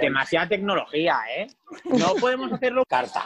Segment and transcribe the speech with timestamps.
[0.00, 1.46] Demasiada tecnología, ¿eh?
[1.84, 3.24] No podemos hacerlo carta.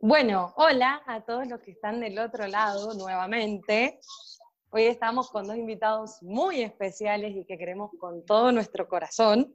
[0.00, 4.00] Bueno, hola a todos los que están del otro lado nuevamente.
[4.68, 9.54] Hoy estamos con dos invitados muy especiales y que queremos con todo nuestro corazón.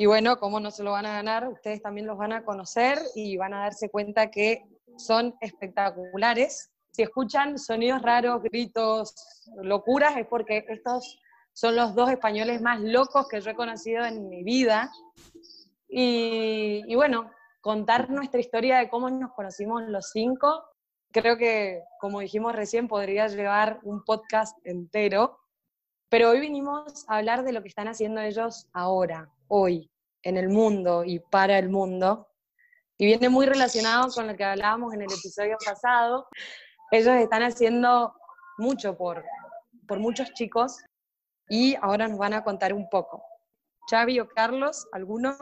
[0.00, 3.00] Y bueno, como no se lo van a ganar, ustedes también los van a conocer
[3.16, 4.62] y van a darse cuenta que
[4.96, 6.70] son espectaculares.
[6.92, 9.12] Si escuchan sonidos raros, gritos,
[9.60, 11.18] locuras, es porque estos
[11.52, 14.88] son los dos españoles más locos que yo he conocido en mi vida.
[15.88, 20.62] Y, y bueno, contar nuestra historia de cómo nos conocimos los cinco.
[21.10, 25.40] Creo que, como dijimos recién, podría llevar un podcast entero,
[26.08, 29.90] pero hoy vinimos a hablar de lo que están haciendo ellos ahora, hoy,
[30.22, 32.28] en el mundo y para el mundo.
[32.96, 36.26] Y viene muy relacionado con lo que hablábamos en el episodio pasado.
[36.90, 38.14] Ellos están haciendo
[38.56, 39.24] mucho por,
[39.86, 40.78] por muchos chicos
[41.48, 43.22] y ahora nos van a contar un poco.
[43.90, 45.36] Xavi o Carlos, ¿alguno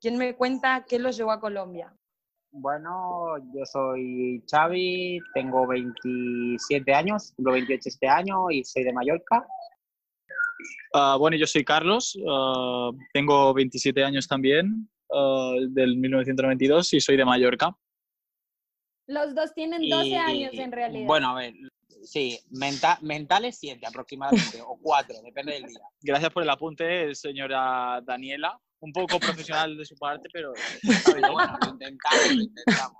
[0.00, 1.94] ¿Quién me cuenta qué los llevó a Colombia?
[2.52, 9.46] Bueno, yo soy Xavi, tengo 27 años, cumplo 28 este año y soy de Mallorca.
[10.94, 17.16] Uh, bueno, yo soy Carlos, uh, tengo 27 años también, uh, del 1992 y soy
[17.16, 17.76] de Mallorca.
[19.06, 21.06] Los dos tienen 12 y, años en realidad.
[21.06, 21.54] Bueno, a ver,
[22.04, 25.80] sí, menta mentales 7 aproximadamente, o 4, depende del día.
[26.00, 30.52] Gracias por el apunte, señora Daniela un poco profesional de su parte, pero
[31.32, 32.96] bueno, lo intentamos, lo intentamos.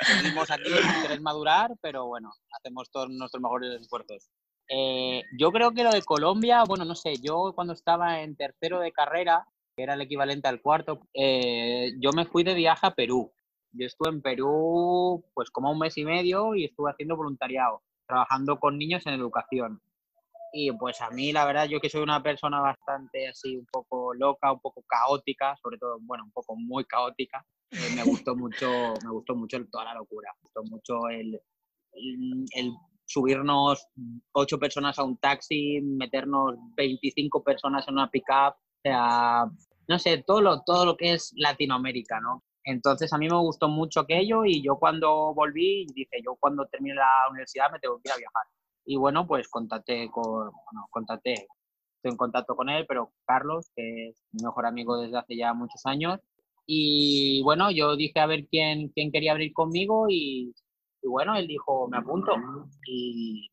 [0.00, 0.70] Seguimos aquí,
[1.02, 4.30] querer madurar, pero bueno, hacemos todos nuestros mejores esfuerzos.
[4.68, 8.80] Eh, yo creo que lo de Colombia, bueno, no sé, yo cuando estaba en tercero
[8.80, 9.46] de carrera,
[9.76, 13.32] que era el equivalente al cuarto, eh, yo me fui de viaje a Perú.
[13.72, 18.58] Yo estuve en Perú pues como un mes y medio y estuve haciendo voluntariado, trabajando
[18.58, 19.80] con niños en educación.
[20.54, 24.12] Y pues a mí, la verdad, yo que soy una persona bastante así, un poco
[24.12, 28.68] loca, un poco caótica, sobre todo, bueno, un poco muy caótica, eh, me gustó mucho,
[29.02, 31.40] me gustó mucho toda la locura, me gustó mucho el,
[31.94, 32.72] el,
[33.12, 33.86] subirnos
[34.32, 39.44] ocho personas a un taxi, meternos 25 personas en una pickup, o sea,
[39.88, 42.42] no sé, todo lo, todo lo que es Latinoamérica, ¿no?
[42.64, 46.94] Entonces a mí me gustó mucho aquello y yo cuando volví, dije, yo cuando termine
[46.94, 48.46] la universidad me tengo que ir a viajar.
[48.84, 54.08] Y bueno, pues contacté con, bueno, contacté, estoy en contacto con él, pero Carlos, que
[54.08, 56.20] es mi mejor amigo desde hace ya muchos años.
[56.66, 60.54] Y bueno, yo dije a ver quién, quién quería abrir conmigo y,
[61.02, 62.32] y bueno, él dijo, me apunto.
[62.86, 63.48] Y,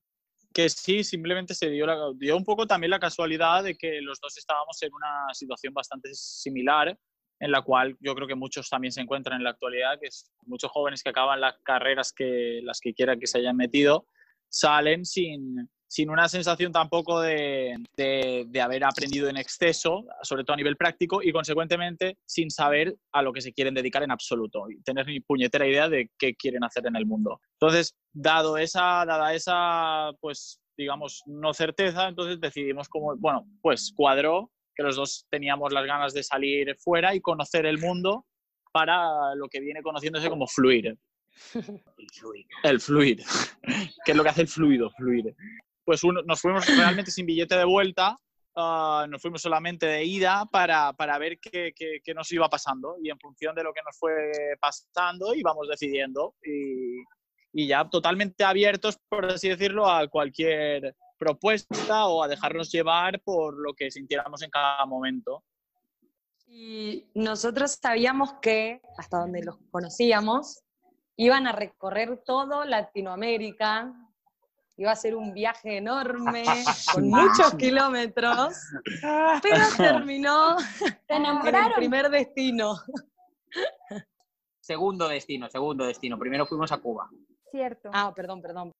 [0.54, 4.20] que sí, simplemente se dio, la, dio un poco también la casualidad de que los
[4.20, 6.98] dos estábamos en una situación bastante similar,
[7.40, 10.32] en la cual yo creo que muchos también se encuentran en la actualidad, que es
[10.46, 14.08] muchos jóvenes que acaban las carreras que las que quieran que se hayan metido
[14.50, 20.58] salen sin, sin una sensación tampoco de, de, haber aprendido en exceso, sobre todo a
[20.58, 24.82] nivel práctico, y consecuentemente sin saber a lo que se quieren dedicar en absoluto y
[24.84, 27.42] tener ni puñetera idea de qué quieren hacer en el mundo.
[27.54, 34.52] Entonces, dado esa, dada esa, pues, digamos, no certeza, entonces decidimos como, bueno, pues cuadró
[34.76, 38.28] que los dos teníamos las ganas de salir fuera y conocer el mundo
[38.72, 40.96] para lo que viene conociéndose como fluir.
[41.54, 41.64] El
[42.14, 42.48] fluido.
[42.64, 43.24] El fluir.
[44.06, 44.92] ¿Qué es lo que hace el fluido?
[44.92, 45.36] Fluir.
[45.90, 48.16] Pues uno, nos fuimos realmente sin billete de vuelta,
[48.56, 52.98] uh, nos fuimos solamente de ida para, para ver qué, qué, qué, nos iba pasando
[53.02, 54.14] y en función de lo que nos fue
[54.62, 57.00] pasando íbamos decidiendo y,
[57.54, 63.60] y ya totalmente abiertos, por así decirlo, a cualquier propuesta o a dejarnos llevar por
[63.60, 65.44] lo que sintiéramos en cada momento.
[66.46, 70.62] Y nosotros sabíamos que, hasta donde los conocíamos,
[71.16, 73.92] iban a recorrer todo Latinoamérica,
[74.80, 76.44] iba a ser un viaje enorme,
[76.94, 78.56] con muchos kilómetros,
[79.44, 80.56] pero terminó
[81.10, 82.76] en el primer destino.
[84.62, 86.18] Segundo destino, segundo destino.
[86.18, 87.10] Primero fuimos a Cuba.
[87.52, 87.90] Cierto.
[87.92, 88.72] Ah, perdón, perdón.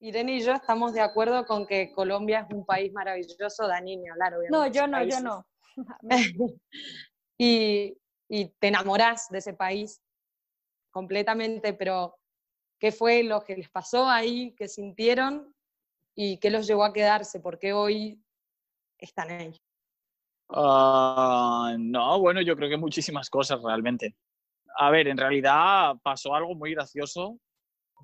[0.00, 4.08] Irene y yo estamos de acuerdo con que Colombia es un país maravilloso, Dani, ni
[4.08, 5.46] hablar, No, yo no, yo no.
[7.38, 7.96] y,
[8.28, 10.02] y te enamorás de ese país
[10.90, 12.17] completamente, pero
[12.78, 15.54] ¿qué fue lo que les pasó ahí, qué sintieron
[16.14, 17.40] y qué los llevó a quedarse?
[17.40, 18.22] ¿Por qué hoy
[18.98, 19.56] están ahí?
[20.50, 24.16] Uh, no, bueno, yo creo que muchísimas cosas realmente.
[24.76, 27.38] A ver, en realidad pasó algo muy gracioso,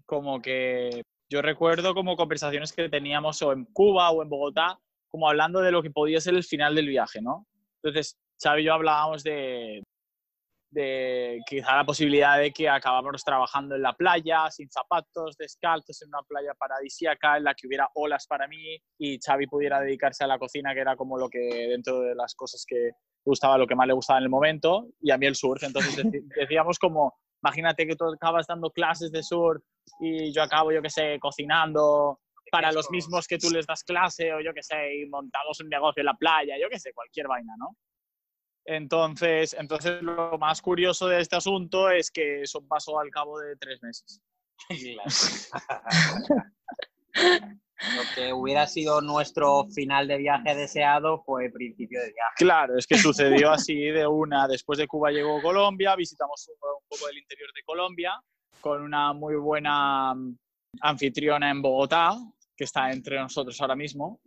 [0.06, 4.78] como que yo recuerdo como conversaciones que teníamos o en Cuba o en Bogotá,
[5.08, 7.46] como hablando de lo que podía ser el final del viaje, ¿no?
[7.82, 9.82] Entonces, Xavi y yo hablábamos de,
[10.74, 16.08] de quizá la posibilidad de que acabáramos trabajando en la playa, sin zapatos, descalzos, en
[16.08, 20.26] una playa paradisíaca en la que hubiera olas para mí y Xavi pudiera dedicarse a
[20.26, 22.90] la cocina, que era como lo que dentro de las cosas que
[23.24, 25.62] gustaba, lo que más le gustaba en el momento, y a mí el surf.
[25.62, 25.94] Entonces
[26.36, 29.62] decíamos como, imagínate que tú acabas dando clases de surf
[30.00, 32.18] y yo acabo, yo qué sé, cocinando
[32.50, 35.68] para los mismos que tú les das clase o yo qué sé, y montamos un
[35.68, 37.76] negocio en la playa, yo qué sé, cualquier vaina, ¿no?
[38.64, 43.56] Entonces, entonces, lo más curioso de este asunto es que eso pasó al cabo de
[43.56, 44.22] tres meses.
[47.14, 52.34] Lo que hubiera sido nuestro final de viaje deseado fue principio de viaje.
[52.37, 54.49] Claro, es que sucedió así de una.
[54.49, 56.56] Después de Cuba llegó Colombia, visitamos un
[56.88, 58.12] poco del interior de Colombia
[58.60, 60.38] con una muy buena mm,
[60.81, 62.17] anfitriona en Bogotá,
[62.56, 64.20] que está entre nosotros ahora mismo.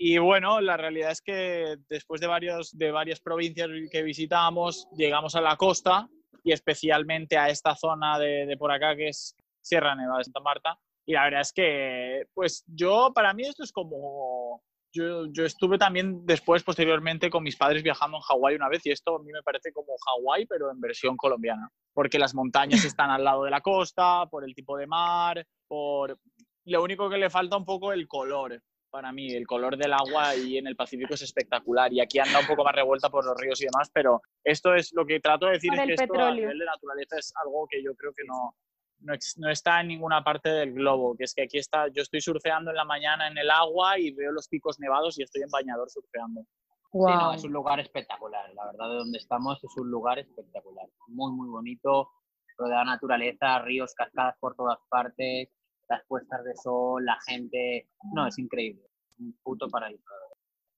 [0.00, 5.34] Y bueno, la realidad es que después de, varios, de varias provincias que visitamos, llegamos
[5.34, 6.08] a la costa
[6.44, 10.40] y especialmente a esta zona de, de por acá que es Sierra Nevada de Santa
[10.40, 10.78] Marta.
[11.04, 14.62] Y la verdad es que, pues yo, para mí esto es como...
[14.90, 18.90] Yo, yo estuve también después, posteriormente, con mis padres viajando en Hawái una vez y
[18.90, 21.70] esto a mí me parece como Hawái, pero en versión colombiana.
[21.92, 26.18] Porque las montañas están al lado de la costa, por el tipo de mar, por...
[26.66, 29.32] Lo único que le falta un poco el color, para mí.
[29.32, 31.92] El color del agua y en el Pacífico es espectacular.
[31.92, 34.92] Y aquí anda un poco más revuelta por los ríos y demás, pero esto es
[34.92, 36.34] lo que trato de decir es que esto a petróleo.
[36.34, 38.54] nivel de naturaleza es algo que yo creo que no,
[39.00, 41.16] no, no está en ninguna parte del globo.
[41.16, 44.12] Que es que aquí está, yo estoy surfeando en la mañana en el agua y
[44.12, 46.42] veo los picos nevados y estoy en bañador surfeando.
[46.90, 48.48] Sí, no, es un lugar espectacular.
[48.54, 50.86] La verdad, de donde estamos es un lugar espectacular.
[51.08, 52.10] Muy, muy bonito.
[52.56, 55.48] Rodeado de naturaleza, ríos, cascadas por todas partes,
[55.88, 57.88] las puestas de sol, la gente.
[58.14, 58.82] No, es increíble.
[59.18, 60.02] Un puto paraíso.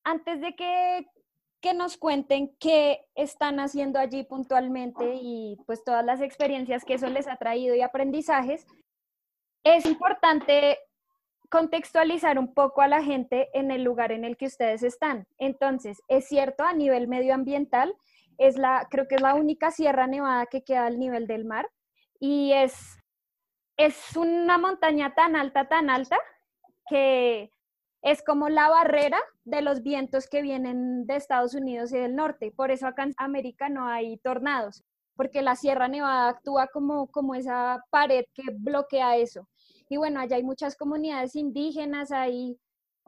[0.05, 1.07] Antes de que,
[1.61, 7.07] que nos cuenten qué están haciendo allí puntualmente y pues todas las experiencias que eso
[7.09, 8.67] les ha traído y aprendizajes,
[9.63, 10.79] es importante
[11.51, 15.27] contextualizar un poco a la gente en el lugar en el que ustedes están.
[15.37, 17.95] Entonces, es cierto, a nivel medioambiental,
[18.39, 21.69] es la, creo que es la única Sierra Nevada que queda al nivel del mar
[22.19, 22.99] y es,
[23.85, 26.19] es una montaña tan alta, tan alta,
[26.89, 27.51] que
[28.03, 32.53] es como la barrera de los vientos que vienen de Estados Unidos y del norte.
[32.53, 34.85] Por eso acá en América no hay tornados,
[35.17, 39.49] porque la Sierra Nevada actúa como, como esa pared que bloquea eso.
[39.89, 42.59] Y bueno, allá hay muchas comunidades indígenas, ahí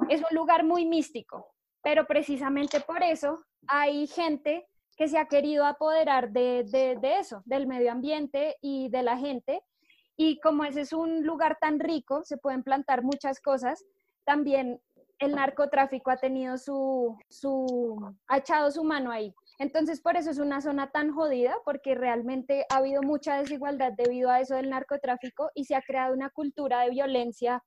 [0.08, 4.66] es un lugar muy místico, pero precisamente por eso hay gente
[4.96, 9.18] que se ha querido apoderar de, de, de eso, del medio ambiente y de la
[9.18, 9.62] gente.
[10.16, 13.84] Y como ese es un lugar tan rico, se pueden plantar muchas cosas,
[14.24, 14.80] también
[15.18, 19.32] el narcotráfico ha tenido su, su, ha echado su mano ahí.
[19.58, 24.30] Entonces, por eso es una zona tan jodida, porque realmente ha habido mucha desigualdad debido
[24.30, 27.62] a eso del narcotráfico y se ha creado una cultura de violencia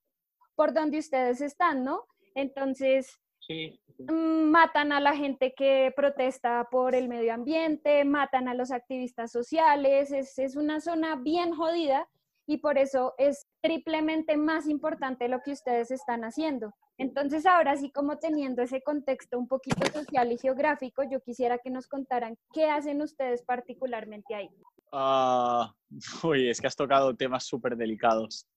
[0.56, 2.06] por donde ustedes están, ¿no?
[2.33, 8.56] Entonces, Sí, mm, matan a la gente que protesta por el medio ambiente, matan a
[8.56, 12.07] los activistas sociales, es, es una zona bien jodida
[12.47, 16.74] y por eso es triplemente más importante lo que ustedes están haciendo.
[16.97, 21.69] Entonces, ahora sí, como teniendo ese contexto un poquito social y geográfico, yo quisiera que
[21.69, 24.50] nos contaran qué hacen ustedes particularmente ahí.
[24.92, 25.74] Ah,
[26.24, 28.47] uy, es que has tocado temas súper delicados.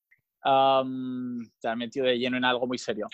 [0.43, 3.09] Am, te has metido de lleno en algo muy serio.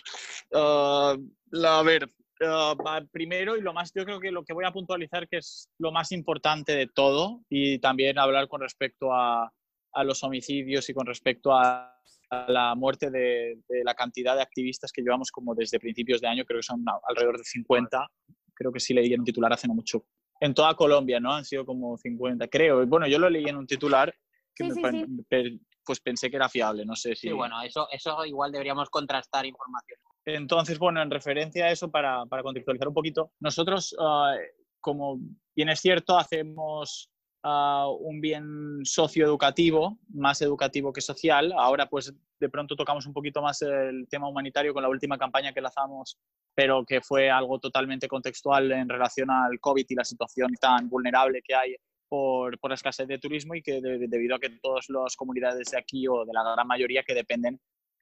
[0.52, 1.16] Ah,
[1.50, 2.06] la- a ver,
[2.42, 5.70] va, primero y lo más, yo creo que lo que voy a puntualizar que es
[5.78, 9.50] lo más importante de todo y también hablar con respecto a,
[9.94, 11.94] a los homicidios y con respecto a,
[12.30, 16.28] a la muerte de, de la cantidad de activistas que llevamos como desde principios de
[16.28, 18.08] año, creo que son alrededor de 50,
[18.54, 20.04] creo que sí leí en un titular hace no mucho.
[20.40, 21.32] En toda Colombia, ¿no?
[21.32, 22.86] Han sido como 50, creo.
[22.86, 24.12] Bueno, yo lo leí en un titular
[24.54, 27.28] que Sí, me sí, pues pensé que era fiable, no sé si...
[27.28, 29.98] sí, bueno, eso, eso igual deberíamos contrastar información.
[30.24, 34.34] Entonces, bueno, en referencia a eso, para, para contextualizar un poquito, nosotros, ah,
[34.80, 35.18] como
[35.54, 37.10] bien es cierto, hacemos
[37.44, 41.52] un bien socioeducativo, más educativo que social.
[41.56, 45.52] Ahora, pues, de pronto tocamos un poquito más el tema humanitario con la última campaña
[45.52, 46.18] que lanzamos,
[46.54, 51.42] pero que fue algo totalmente contextual en relación al COVID y la situación tan vulnerable
[51.42, 51.76] que hay
[52.08, 55.70] por, por la escasez de turismo y que de- debido a que todas las comunidades
[55.70, 57.60] de aquí o de la gran mayoría que dependen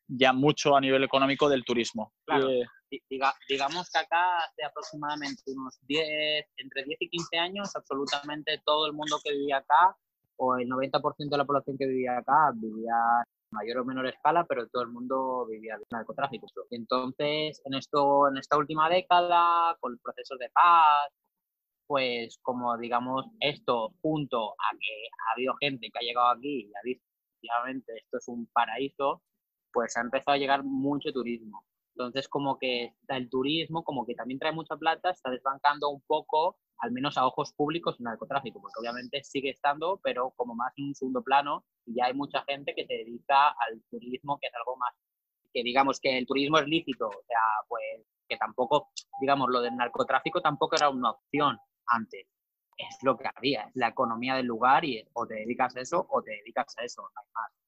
[0.08, 2.12] ya mucho a nivel económico del turismo.
[2.26, 2.48] Claro.
[2.50, 7.74] Eh, Di- diga- digamos que acá hace aproximadamente unos 10, entre 10 y 15 años,
[7.74, 9.96] absolutamente todo el mundo que vivía acá,
[10.36, 12.94] o el 90% de la población que vivía acá, vivía
[13.52, 16.46] mayor o menor escala, pero todo el mundo vivía del narcotráfico.
[16.70, 21.10] Entonces, en, esto, en esta última década, con procesos de paz,
[21.86, 26.72] pues como digamos esto junto a que ha habido gente que ha llegado aquí y
[26.74, 27.04] ha visto
[27.36, 29.22] efectivamente esto es un paraíso,
[29.72, 31.64] pues ha empezado a llegar mucho turismo.
[31.94, 36.56] Entonces como que el turismo, como que también trae mucha plata, está desbancando un poco,
[36.78, 40.86] al menos a ojos públicos, el narcotráfico, porque obviamente sigue estando, pero como más en
[40.86, 44.54] un segundo plano, y ya hay mucha gente que se dedica al turismo, que es
[44.54, 44.94] algo más,
[45.52, 49.76] que digamos que el turismo es lícito, o sea, pues que tampoco, digamos, lo del
[49.76, 52.26] narcotráfico tampoco era una opción antes,
[52.78, 56.06] es lo que había, es la economía del lugar y o te dedicas a eso
[56.08, 57.61] o te dedicas a eso, no hay más.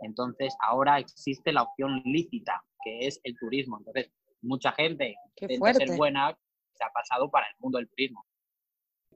[0.00, 3.78] Entonces, ahora existe la opción lícita, que es el turismo.
[3.78, 4.10] Entonces,
[4.42, 6.36] mucha gente intenta ser buena
[6.74, 8.24] se ha pasado para el mundo del turismo.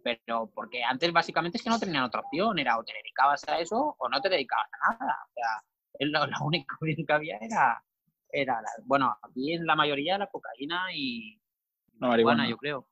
[0.03, 3.59] Pero porque antes básicamente es que no tenían otra opción, era o te dedicabas a
[3.61, 5.17] eso o no te dedicabas a nada.
[5.29, 5.63] O sea,
[5.99, 7.85] es lo, la única opción que había era,
[8.33, 11.39] era la- bueno, aquí en la mayoría la cocaína y
[11.99, 12.51] La marihuana, marihuana.
[12.51, 12.89] yo creo.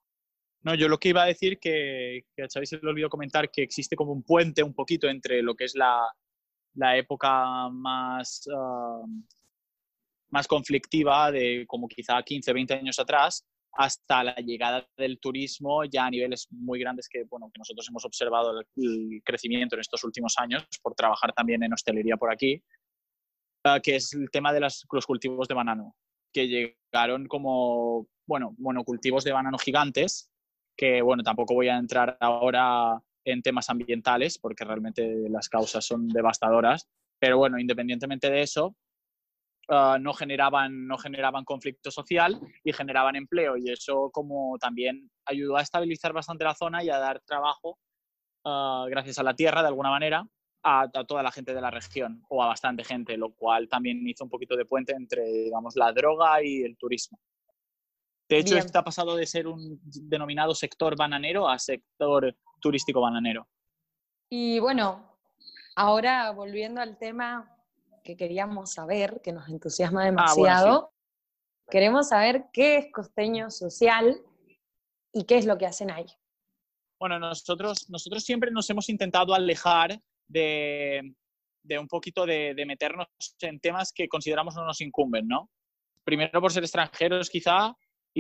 [0.65, 3.51] No, yo lo que iba a decir que, que a Xavi se le olvidó comentar
[3.51, 6.05] que existe como un puente un poquito entre lo que es la,
[6.75, 9.03] la época más, ah,
[10.31, 16.07] más conflictiva de como quizá 15, 20 años atrás hasta la llegada del turismo ya
[16.07, 20.35] a niveles muy grandes que, bueno, que nosotros hemos observado el, crecimiento en estos últimos
[20.39, 22.63] años por trabajar también en hostelería por aquí,
[23.65, 25.95] ah, que es el tema de las- los cultivos de banano,
[26.33, 30.31] que llegaron como, bueno, monocultivos de banano gigantes
[30.79, 36.09] que bueno, tampoco voy a entrar ahora en temas ambientales porque realmente las causas son
[36.09, 38.75] devastadoras, pero bueno, independientemente de eso,
[39.69, 45.57] ah, no, generaban, no generaban conflicto social y generaban empleo y eso como también ayudó
[45.57, 47.79] a estabilizar bastante la zona y a dar trabajo,
[48.45, 50.27] ah, gracias a la tierra de alguna manera,
[50.63, 54.07] a, a toda la gente de la región o a bastante gente, lo cual también
[54.09, 57.19] hizo un poquito de puente entre, digamos, la droga y el turismo.
[58.29, 58.67] De hecho, Bien.
[58.75, 63.49] ha pasado de ser un denominado sector bananero a sector turístico bananero.
[64.29, 65.19] Y bueno,
[65.77, 67.51] ahora volviendo al tema
[68.05, 70.93] que queríamos saber, que nos entusiasma bueno, demasiado,
[71.71, 74.21] queremos saber qué es costeño social
[75.13, 76.07] y qué es lo que hacen ahí.
[77.01, 81.15] Bueno, nosotros, nosotros siempre nos hemos intentado alejar de,
[81.63, 83.07] de un poquito de, de meternos
[83.41, 85.49] en temas que consideramos no nos incumben, ¿no?
[86.05, 87.75] Primero por ser extranjeros quizá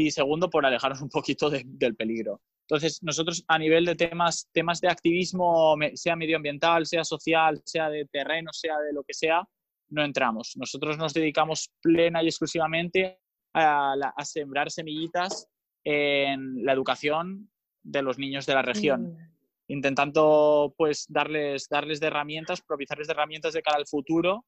[0.06, 2.40] y segundo por alejarnos un poquito de- del peligro.
[2.68, 8.04] Entonces, nosotros a nivel de temas, temas de activismo, sea medioambiental, sea social, sea de
[8.06, 9.42] terreno, sea de lo que sea,
[9.90, 10.54] no entramos.
[10.56, 13.20] Nosotros nos dedicamos plena y exclusivamente
[13.54, 15.48] a, la- a sembrar semillitas
[15.84, 17.50] en la educación
[17.82, 23.12] de los niños de la región Mm, intentando pues darles, darles de herramientas, propiciarles de
[23.12, 24.44] herramientas de cara al futuro,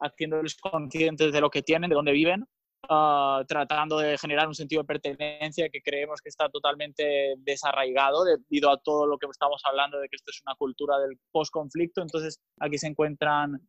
[0.00, 2.46] haciéndoles conscientes de lo que tienen, de dónde viven,
[2.88, 8.70] ah, tratando de generar un sentido de pertenencia que creemos que está totalmente desarraigado debido
[8.70, 12.02] a todo lo que estamos hablando de que esto es una cultura del post-conflicto.
[12.02, 13.60] Entonces aquí se encuentran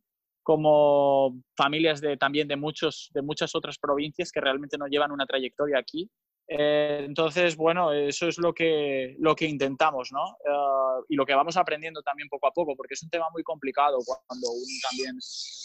[0.42, 5.26] como familias de, también de, muchos, de muchas otras provincias que realmente no llevan una
[5.26, 6.10] trayectoria aquí
[6.58, 10.36] eh, entonces, bueno, eso es lo que, lo que intentamos, ¿no?
[10.44, 13.42] Eh, y lo que vamos aprendiendo también poco a poco, porque es un tema muy
[13.42, 15.18] complicado cuando uno también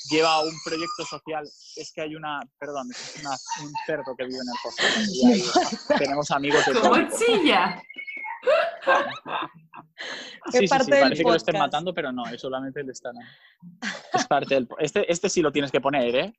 [0.09, 1.43] lleva un proyecto social.
[1.75, 5.97] Es que hay una, perdón, es una- un cerdo que vive en el hostel.
[5.99, 6.73] tenemos amigos de
[10.51, 13.13] Sí, sí, sí, parece que lo estén matando, pero no, es solamente el estar.
[14.13, 14.67] Es parte del.
[14.79, 16.33] Este, este sí lo tienes que poner, ¿eh?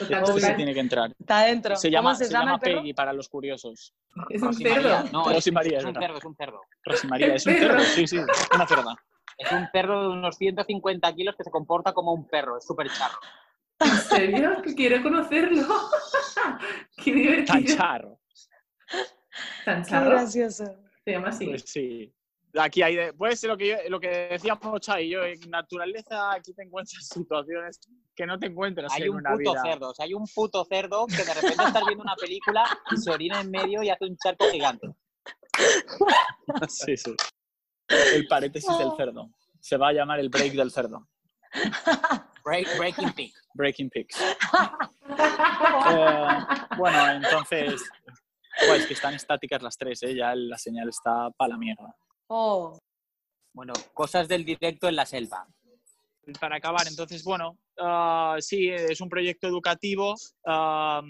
[0.00, 0.56] Este sí Total.
[0.56, 1.12] tiene que entrar.
[1.18, 1.76] Está adentro.
[1.76, 2.58] Se ¿Cómo llama, se, se llama?
[2.58, 3.94] Peggy para los curiosos.
[4.30, 5.02] Es un Rosimaría.
[5.02, 5.10] cerdo.
[5.12, 6.60] No, Rosy es, María, es es un cerdo, es un cerdo.
[6.84, 7.68] Rosmaría, es un perro.
[7.68, 8.18] cerdo, sí, sí,
[8.54, 8.94] una cerda.
[9.36, 12.88] Es un perro de unos 150 kilos que se comporta como un perro, es súper
[12.90, 13.18] charro.
[13.80, 14.62] ¿En serio?
[14.62, 15.66] Que quiero conocerlo.
[16.96, 17.76] Qué Tan divertido.
[17.76, 18.18] charro.
[19.64, 20.10] Tan Qué charro.
[20.10, 20.64] gracioso.
[21.04, 21.46] Se llama así.
[21.46, 22.14] Pues sí.
[22.58, 25.40] Aquí hay, de- puede ser lo que, yo- lo que decíamos Chai y yo, en
[25.48, 27.80] naturaleza aquí te encuentras situaciones
[28.14, 29.62] que no te encuentras Hay en un una puto vida.
[29.62, 32.96] cerdo, o sea, hay un puto cerdo que de repente estás viendo una película y
[32.98, 34.88] se orina en medio y hace un charco gigante.
[36.68, 37.14] Sí, sí.
[38.14, 39.30] El paréntesis del cerdo.
[39.60, 41.08] Se va a llamar el break del cerdo.
[42.44, 43.32] Break- breaking Pig.
[43.54, 44.16] Breaking Pigs.
[45.90, 46.26] Eh,
[46.76, 47.82] bueno, entonces,
[48.66, 50.14] pues que están estáticas las tres, ¿eh?
[50.14, 51.94] ya la señal está para la mierda.
[52.34, 52.78] Oh,
[53.54, 55.46] Bueno, cosas del directo en la selva.
[56.40, 60.14] para acabar, entonces, bueno, ah, sí, es un proyecto educativo
[60.46, 61.02] ah,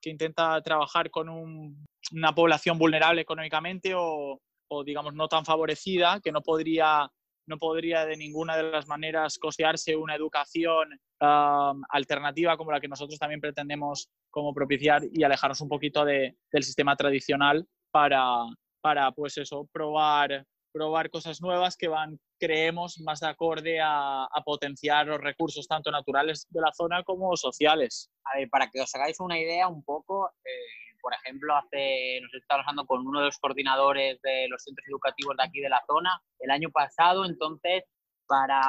[0.00, 4.38] que intenta trabajar con un- una población vulnerable económicamente o,
[4.68, 7.10] o, digamos, no tan favorecida, que no podría,
[7.48, 12.88] no podría de ninguna de las maneras costearse una educación ah, alternativa como la que
[12.88, 18.44] nosotros también pretendemos como propiciar y alejarnos un poquito de- del sistema tradicional para,
[18.80, 25.06] para pues eso, probar, probar cosas nuevas que van, creemos, más de acorde a, potenciar
[25.06, 28.10] los recursos tanto naturales de la zona como sociales.
[28.24, 32.34] A ver, para que os hagáis una idea un poco, eh, por ejemplo, hace, nos
[32.34, 35.82] está trabajando con uno de los coordinadores de los centros educativos de aquí de la
[35.86, 37.84] zona el año pasado, entonces
[38.26, 38.60] para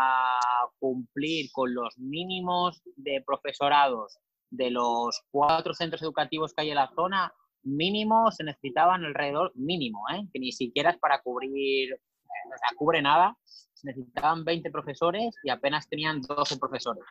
[0.80, 4.20] cumplir con los mínimos de profesorados
[4.50, 7.34] de los cuatro centros educativos que hay en la zona,
[7.64, 10.28] mínimo se necesitaban alrededor, mínimo, ¿eh?
[10.32, 15.50] que ni siquiera es para cubrir, o sea, cubre nada, se necesitaban 20 profesores y
[15.50, 17.04] apenas tenían 12 profesores.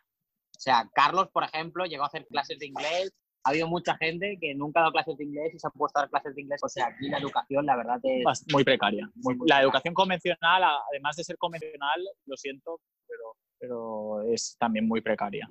[0.55, 3.11] O sea, Carlos, por ejemplo, llegó a hacer clases de inglés.
[3.45, 5.99] Ha habido mucha gente que nunca ha dado clases de inglés y se ha puesto
[5.99, 6.61] a dar clases de inglés.
[6.63, 9.09] O sea, aquí la educación, la verdad, es Bast- Muy precaria.
[9.15, 13.23] Muy- la educación convencional, además de ser convencional, lo siento, pero,
[13.59, 15.49] pero es también muy precaria.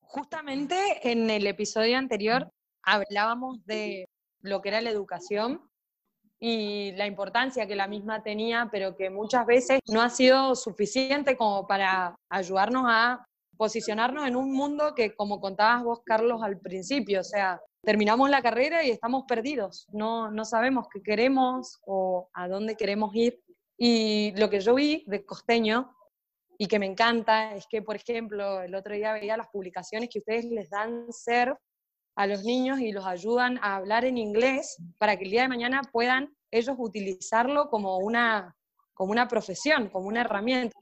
[0.00, 0.76] Justamente
[1.10, 4.08] en el episodio anterior hablábamos de
[4.40, 5.62] lo que era la educación
[6.40, 11.36] y la importancia que la misma tenía, pero que muchas veces no ha sido suficiente
[11.36, 13.24] como para ayudarnos a
[13.56, 18.42] posicionarnos en un mundo que, como contabas vos, Carlos, al principio, o sea, terminamos la
[18.42, 23.40] carrera y estamos perdidos, no, no sabemos qué queremos o a dónde queremos ir.
[23.78, 25.94] Y lo que yo vi de costeño
[26.58, 30.20] y que me encanta es que, por ejemplo, el otro día veía las publicaciones que
[30.20, 31.56] ustedes les dan ser
[32.14, 35.48] a los niños y los ayudan a hablar en inglés para que el día de
[35.48, 38.54] mañana puedan ellos utilizarlo como una,
[38.94, 40.76] como una profesión, como una herramienta.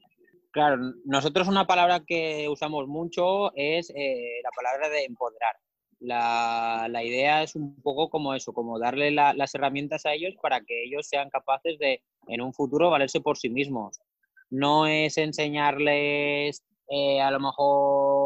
[0.51, 5.55] Claro, nosotros una palabra que usamos mucho es eh, la palabra de empoderar.
[5.99, 10.33] La, la idea es un poco como eso, como darle la- las herramientas a ellos
[10.41, 14.01] para que ellos sean capaces de, en un futuro, valerse por sí mismos.
[14.49, 18.20] No es enseñarles eh, a lo mejor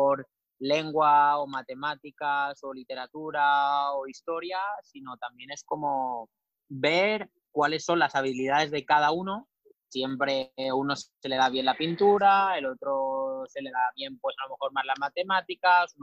[0.60, 6.30] lengua o matemáticas o literatura o historia, sino también es como
[6.70, 9.48] ver cuáles son las habilidades de cada uno
[9.96, 14.36] siempre uno se le da bien la pintura, el otro se le da bien, pues
[14.40, 15.96] a lo mejor más las matemáticas,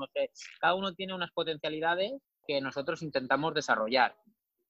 [0.61, 2.13] cada uno tiene unas potencialidades
[2.47, 4.17] que nosotros intentamos desarrollar.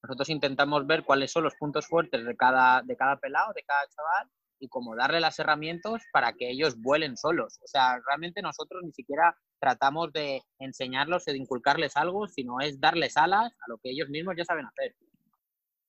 [0.03, 3.87] Nosotros intentamos ver cuáles son los puntos fuertes de cada, de cada pelado, de cada
[3.87, 4.29] chaval,
[4.63, 7.59] y como darle las herramientas para que ellos vuelen solos.
[7.65, 12.81] O sea, realmente nosotros ni siquiera tratamos de enseñarlos o de inculcarles algo, sino es
[12.81, 14.95] darles alas a lo que ellos mismos ya saben hacer.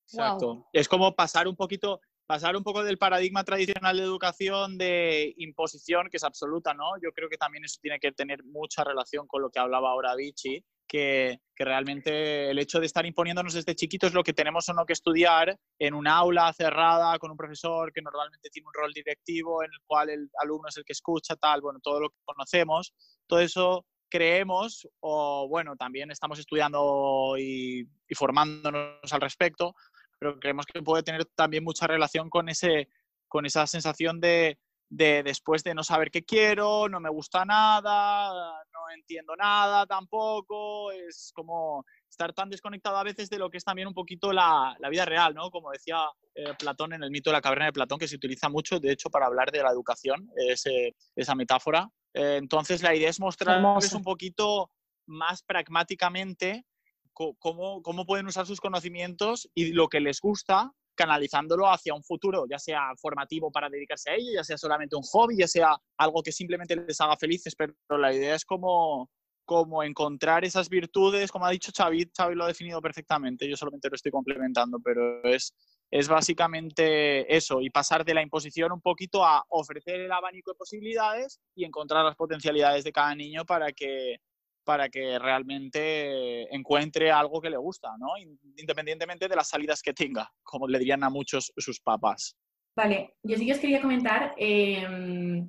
[0.07, 0.67] Exacto.
[0.73, 6.09] Es como pasar un poquito, pasar un poco del paradigma tradicional de educación de imposición,
[6.09, 6.97] que es absoluta, ¿no?
[6.99, 10.15] Yo creo que también eso tiene que tener mucha relación con lo que hablaba ahora
[10.15, 14.73] Vichy, que, que realmente el hecho de estar imponiéndonos desde chiquitos lo que tenemos o
[14.73, 18.93] no que estudiar en un aula cerrada con un profesor que normalmente tiene un rol
[18.93, 22.17] directivo en el cual el alumno es el que escucha, tal, bueno, todo lo que
[22.23, 22.93] conocemos,
[23.25, 29.73] todo eso creemos, o bueno, también estamos estudiando y, y formándonos al respecto,
[30.19, 32.88] pero creemos que puede tener también mucha relación con, ese,
[33.27, 38.62] con esa sensación de, de después de no saber qué quiero, no me gusta nada,
[38.93, 43.88] entiendo nada tampoco, es como estar tan desconectado a veces de lo que es también
[43.88, 45.49] un poquito la, la vida real, ¿no?
[45.49, 48.49] Como decía eh, Platón en el mito de la caverna de Platón, que se utiliza
[48.49, 51.89] mucho, de hecho, para hablar de la educación, ese, esa metáfora.
[52.13, 54.69] Eh, entonces, la idea es mostrarles un poquito
[55.06, 56.65] más pragmáticamente
[57.13, 62.45] cómo, cómo pueden usar sus conocimientos y lo que les gusta, canalizándolo hacia un futuro,
[62.49, 66.21] ya sea formativo para dedicarse a ello, ya sea solamente un hobby, ya sea algo
[66.21, 69.10] que simplemente les haga felices, pero la idea es como,
[69.45, 73.89] como encontrar esas virtudes, como ha dicho Xavi, Xavi lo ha definido perfectamente, yo solamente
[73.89, 75.53] lo estoy complementando, pero es,
[75.91, 80.58] es básicamente eso, y pasar de la imposición un poquito a ofrecer el abanico de
[80.58, 84.17] posibilidades y encontrar las potencialidades de cada niño para que,
[84.63, 88.17] para que realmente encuentre algo que le gusta, ¿no?
[88.17, 92.36] In- Independientemente de las salidas que tenga, como le dirían a muchos sus papás.
[92.76, 95.43] Vale, yo sí que os quería comentar, eh,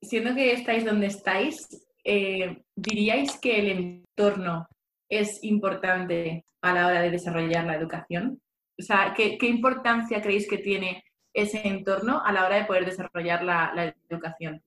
[0.00, 1.68] siendo que estáis donde estáis,
[2.04, 4.66] eh, ¿diríais que el entorno
[5.10, 8.40] es importante a la hora de desarrollar la educación?
[8.78, 11.04] O sea, ¿qué, importancia creéis que tiene
[11.34, 14.62] ese entorno a la hora de poder desarrollar la, la educación?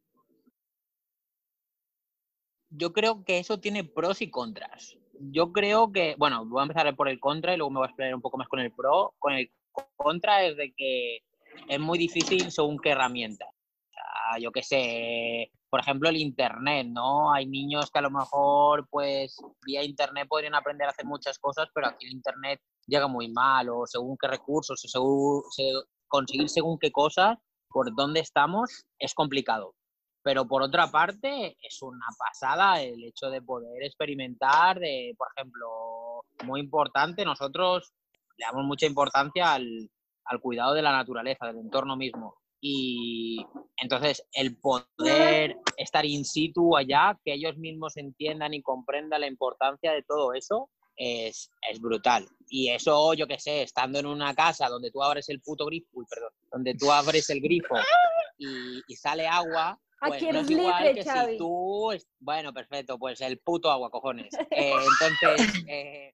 [2.76, 4.98] Yo creo que eso tiene pros y contras.
[5.20, 7.90] Yo creo que, bueno, voy a empezar por el contra y luego me voy a
[7.90, 9.14] explicar un poco más con el pro.
[9.20, 9.52] Con el
[9.96, 11.20] contra es de que
[11.68, 13.46] es muy difícil según qué herramienta.
[13.92, 17.32] Sea, yo qué sé, por ejemplo, el Internet, ¿no?
[17.32, 21.68] Hay niños que a lo mejor, pues, vía Internet podrían aprender a hacer muchas cosas,
[21.74, 25.72] pero aquí el Internet llega muy mal, o según qué recursos, o según, se-
[26.08, 27.38] conseguir según qué cosas,
[27.70, 29.74] por dónde estamos, es complicado.
[30.24, 36.24] Pero por otra parte, es una pasada el hecho de poder experimentar, de, por ejemplo,
[36.46, 37.94] muy importante, nosotros
[38.38, 39.90] le damos mucha importancia al,
[40.26, 42.38] al cuidado de la naturaleza, del entorno mismo.
[42.62, 49.28] Y entonces el poder estar in situ allá, que ellos mismos entiendan y comprendan la
[49.28, 52.26] importancia de todo eso, es, es brutal.
[52.48, 55.90] Y eso, yo qué sé, estando en una casa donde tú abres el puto grifo,
[55.94, 57.76] uy, perdón, donde tú abres el grifo
[58.38, 59.78] y, y sale agua,
[60.08, 61.32] pues Aquí no eres es igual libre, que Xavi.
[61.34, 61.90] si tú...
[62.20, 64.34] Bueno, perfecto, pues el puto agua, cojones.
[64.52, 66.14] Eh, entonces, eh,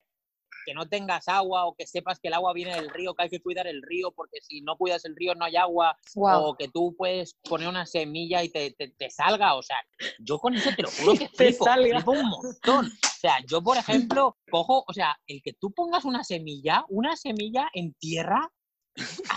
[0.65, 3.29] que no tengas agua o que sepas que el agua viene del río, que hay
[3.29, 6.49] que cuidar el río, porque si no cuidas el río no hay agua, Wow.
[6.49, 9.77] o que tú puedes poner una semilla y te, te- te salga, o sea,
[10.19, 11.95] yo con eso te lo juro que Te flipo, salga.
[11.95, 12.85] flipo un montón.
[12.87, 17.15] O sea, yo, por ejemplo, cojo, o sea, el que tú pongas una semilla, una
[17.15, 18.51] semilla en tierra,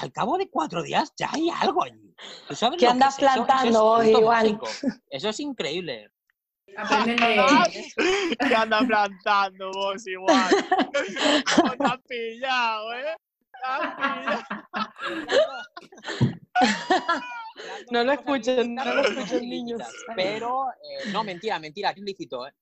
[0.01, 2.15] al cabo de cuatro días ya hay algo allí.
[2.49, 3.33] ¿Tú sabes ¿Qué lo andas es eso?
[3.33, 4.69] Eso plantando es mágico.
[5.11, 6.11] Eso es increíble.
[6.77, 8.37] Aprenden de...
[8.49, 10.51] que anda plantando vos igual.
[11.57, 13.17] ¿Cómo te has pillado, eh?
[13.53, 14.95] Te has
[15.27, 15.63] pillado.
[17.91, 19.83] No lo escuchen, no lo escuchen, niños.
[20.17, 22.53] Pero, eh, no, mentira, mentira, aquí es lícito, ¿eh?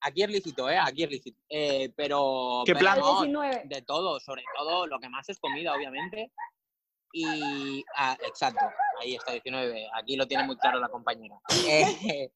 [0.00, 0.78] Aquí es lícito, ¿eh?
[0.78, 1.40] Aquí es lícito.
[1.48, 2.98] Eh, pero, ¿Qué pero plan?
[2.98, 3.62] no, 19.
[3.66, 6.32] de todo, sobre todo lo que más es comida, obviamente.
[7.12, 8.66] Y, ah, exacto,
[9.00, 11.36] ahí está 19, aquí lo tiene muy claro la compañera.
[11.66, 12.30] Eh,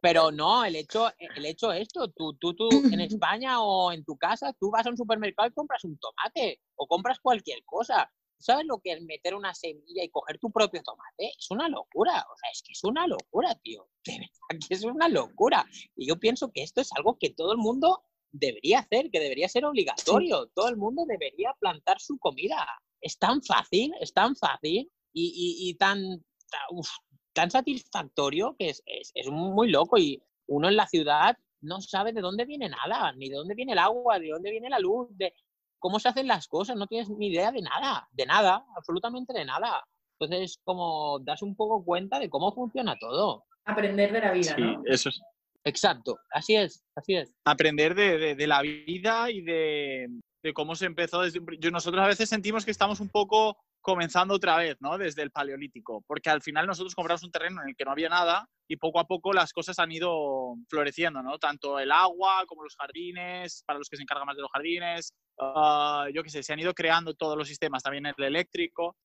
[0.00, 4.16] pero no, el hecho, el hecho esto, tú, tú, tú en España o en tu
[4.16, 8.10] casa, tú vas a un supermercado y compras un tomate o compras cualquier cosa.
[8.40, 11.32] ¿Sabes lo que es meter una semilla y coger tu propio tomate?
[11.38, 13.88] Es una locura, o sea, es que es una locura, tío.
[14.06, 15.66] De verdad que es una locura.
[15.96, 19.48] Y yo pienso que esto es algo que todo el mundo debería hacer, que debería
[19.48, 20.46] ser obligatorio.
[20.54, 22.66] Todo el mundo debería plantar su comida.
[23.00, 25.24] Es tan fácil, es tan fácil y,
[25.64, 26.88] y- y tan, ta- uf,
[27.32, 29.98] tan satisfactorio que es, es- es muy loco.
[29.98, 33.72] Y uno en la ciudad no sabe de dónde viene nada, ni de dónde viene
[33.72, 35.34] el agua, de dónde viene la luz, de
[35.78, 39.44] cómo se hacen las cosas, no tienes ni idea de nada, de nada, absolutamente de
[39.44, 39.82] nada.
[40.20, 43.44] Entonces, como das un poco cuenta de cómo funciona todo.
[43.64, 44.82] Aprender de la vida, Sí, ¿no?
[44.86, 45.20] eso es.
[45.64, 47.32] Exacto, así es, así es.
[47.44, 50.08] Aprender de, de- de la vida y de,
[50.42, 54.34] de cómo se empezó desde yo- Nosotros a veces sentimos que estamos un poco comenzando
[54.34, 54.98] otra vez, ¿no?
[54.98, 58.08] Desde el paleolítico, porque al final nosotros compramos un terreno en el que no había
[58.08, 61.38] nada y poco a poco las cosas han ido floreciendo, ¿no?
[61.38, 65.14] Tanto el agua como los jardines, para los que se encargan más de los jardines,
[65.40, 68.96] ah, yo qué sé, se han ido creando todos los sistemas, también el eléctrico.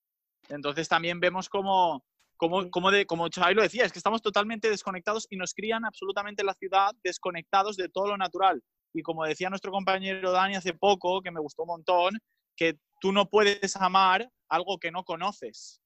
[0.49, 2.03] Entonces también vemos cómo,
[2.35, 5.85] cómo, cómo de, como Xavi lo decía, es que estamos totalmente desconectados y nos crían
[5.85, 8.61] absolutamente en la ciudad desconectados de todo lo natural.
[8.93, 12.19] Y como decía nuestro compañero Dani hace poco, que me gustó un montón,
[12.55, 15.81] que tú no puedes amar algo que no conoces.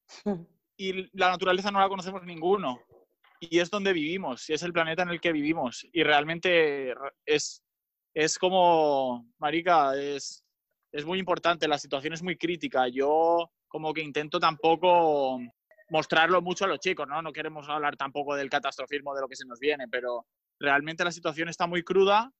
[0.76, 2.80] Y la naturaleza no la conocemos ninguno.
[3.40, 5.86] Y es donde vivimos, y es el planeta en el que vivimos.
[5.92, 6.94] Y realmente
[7.26, 7.64] es,
[8.14, 10.44] es como, Marica, es,
[10.92, 12.88] es muy importante, la situación es muy crítica.
[12.88, 15.40] Yo como que intento tampoco
[15.90, 17.22] mostrarlo mucho a los chicos, ¿no?
[17.22, 20.26] No queremos hablar tampoco del catastrofismo de lo que se nos viene, pero
[20.60, 22.32] realmente la situación está muy cruda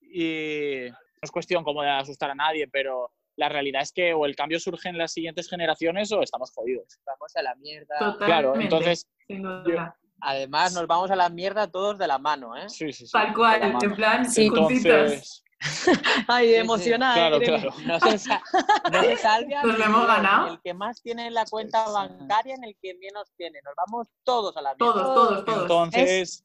[0.00, 4.24] y no es cuestión como de asustar a nadie, pero la realidad es que o
[4.26, 6.98] el cambio surge en las siguientes generaciones o estamos jodidos.
[7.06, 7.96] Vamos a la mierda.
[7.98, 8.24] Totalmente.
[8.26, 9.64] Claro, entonces, sin duda.
[9.66, 12.68] yo- Además, nos vamos a la mierda todos de la mano, ¿eh?
[12.70, 13.12] sí, sí, sí.
[13.12, 14.46] Tal cual, en plan, Sí.
[14.46, 15.42] Entonces,
[16.28, 16.54] Ay, sí.
[16.54, 17.14] emocionada.
[17.14, 17.60] claro, Irene.
[17.62, 17.76] claro.
[17.86, 18.42] No se, sa-
[18.92, 20.48] no se salve Nos lo hemos ganado.
[20.54, 23.58] el que más tiene en la cuenta bancaria ni el que menos tiene.
[23.64, 24.92] Nos vamos todos a la mierda.
[24.94, 25.62] Todos, todos, todos.
[25.62, 26.44] Entonces,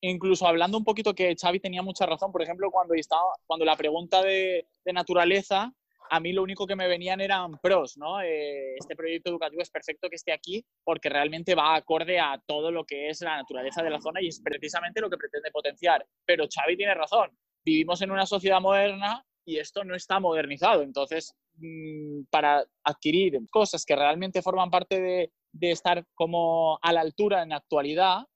[0.00, 3.76] incluso hablando un poquito que Xavi tenía mucha razón, por ejemplo, cuando, estaba, cuando la
[3.76, 5.72] pregunta de, de naturaleza,
[6.10, 8.20] a mí lo único que me venían eran pros, ¿no?
[8.20, 12.70] Eh, este proyecto educativo es perfecto que esté aquí porque realmente va acorde a todo
[12.70, 16.06] lo que es la naturaleza de la zona y es precisamente lo que pretende potenciar.
[16.24, 17.30] Pero Xavi tiene razón,
[17.64, 23.84] vivimos en una sociedad moderna y esto no está modernizado, entonces mm, para adquirir cosas
[23.84, 28.26] que realmente forman parte de, de estar como a la altura en actualidad,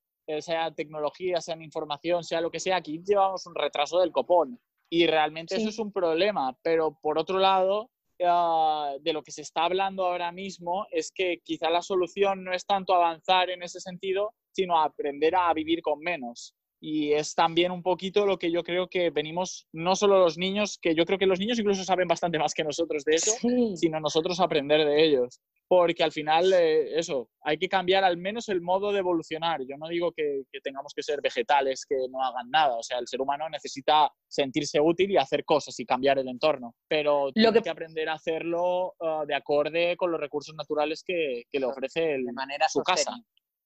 [0.41, 4.61] sea tecnología, sea en información, sea lo que sea, aquí llevamos un retraso del copón.
[4.91, 5.63] Y realmente Sí.
[5.63, 7.91] eso es un problema, pero por otro lado,
[8.25, 12.53] ah, de lo que se está hablando ahora mismo es que quizá la solución no
[12.53, 16.55] es tanto avanzar en ese sentido, sino aprender a vivir con menos.
[16.85, 20.79] Y es también un poquito lo que yo creo que venimos, no solo los niños,
[20.83, 23.77] que yo creo que los niños incluso saben bastante más que nosotros de eso, Sí.
[23.77, 25.40] sino nosotros aprender de ellos.
[25.68, 29.61] Porque al final, eh, eso, hay que cambiar al menos el modo de evolucionar.
[29.66, 32.77] Yo no digo que, que tengamos que ser vegetales que no hagan nada.
[32.77, 36.75] O sea, el ser humano necesita sentirse útil y hacer cosas y cambiar el entorno.
[36.88, 37.62] Pero tiene que...
[37.62, 42.16] que- aprender a hacerlo ah, de acorde con los recursos naturales que, que le ofrece
[42.16, 43.12] el- De manera su casa,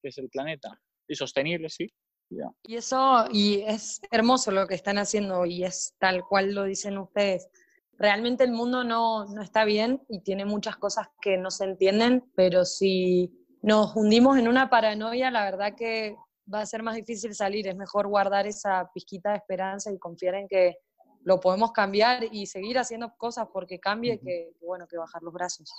[0.01, 0.79] que es el planeta.
[1.09, 1.89] Y sostenible, sí.
[2.63, 6.97] Y eso, y es hermoso lo que están haciendo y es tal cual lo dicen
[6.97, 7.49] ustedes.
[7.99, 12.23] realmente el mundo no, no está bien y tiene muchas cosas que no se entienden,
[12.35, 16.15] pero si nos hundimos en una paranoia, la verdad que
[16.53, 17.67] va a ser más difícil salir.
[17.67, 20.77] Es mejor guardar esa pizquita de esperanza y confiar en que
[21.23, 25.69] lo podemos cambiar y seguir haciendo cosas porque cambie que, bueno, que bajar los brazos.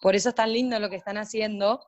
[0.00, 1.80] Por eso es tan lindo lo que están haciendo.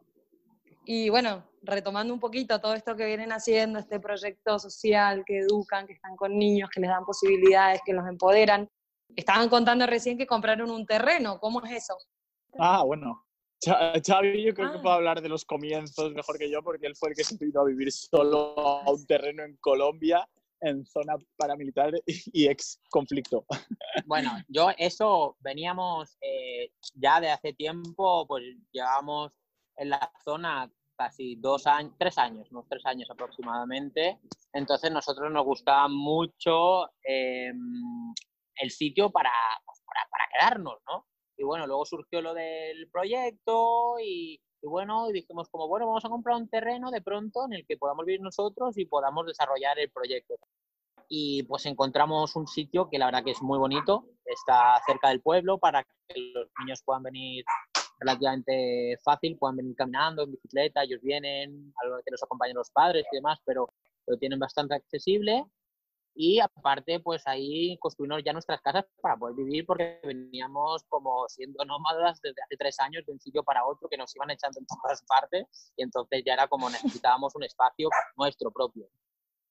[0.84, 5.86] Y bueno, retomando un poquito todo esto que vienen haciendo, este proyecto social que educan,
[5.86, 8.68] que están con niños, que les dan posibilidades, que los empoderan.
[9.14, 11.38] Estaban contando recién que compraron un terreno.
[11.38, 11.96] ¿Cómo es eso?
[12.58, 13.24] Ah, bueno,
[13.64, 14.82] Xavi yo creo que Ah.
[14.82, 17.60] puede hablar de los comienzos mejor que yo porque él fue el que se vino
[17.60, 20.26] a vivir solo a un terreno en Colombia
[20.62, 23.44] en zona paramilitar y ex conflicto.
[24.06, 29.39] Bueno, yo eso veníamos eh, ya de hace tiempo, pues llevábamos
[29.80, 34.20] en la zona casi dos años, tres años, unos tres años aproximadamente.
[34.52, 37.50] Entonces nosotros nos gustaba mucho eh,
[38.56, 39.32] el sitio para,
[39.64, 41.06] pues, para, para quedarnos, ¿no?
[41.38, 46.04] Y bueno, luego surgió lo del proyecto y, y bueno, y dijimos como, bueno, vamos
[46.04, 49.78] a comprar un terreno de pronto en el que podamos vivir nosotros y podamos desarrollar
[49.78, 50.34] el proyecto.
[51.08, 55.22] Y pues encontramos un sitio que la verdad que es muy bonito, está cerca del
[55.22, 57.44] pueblo para que los niños puedan venir
[58.00, 63.04] relativamente fácil, puedan venir caminando, en bicicleta, ellos vienen, algo que los acompañen los padres
[63.12, 63.72] y demás, pero
[64.06, 65.44] lo tienen bastante accesible.
[66.14, 71.64] Y aparte, pues ahí construimos ya nuestras casas para poder vivir, porque veníamos como siendo
[71.64, 74.66] nómadas desde hace tres años de un sitio para otro, que nos iban echando en
[74.66, 78.88] todas partes, y entonces ya era como necesitábamos un espacio nuestro propio.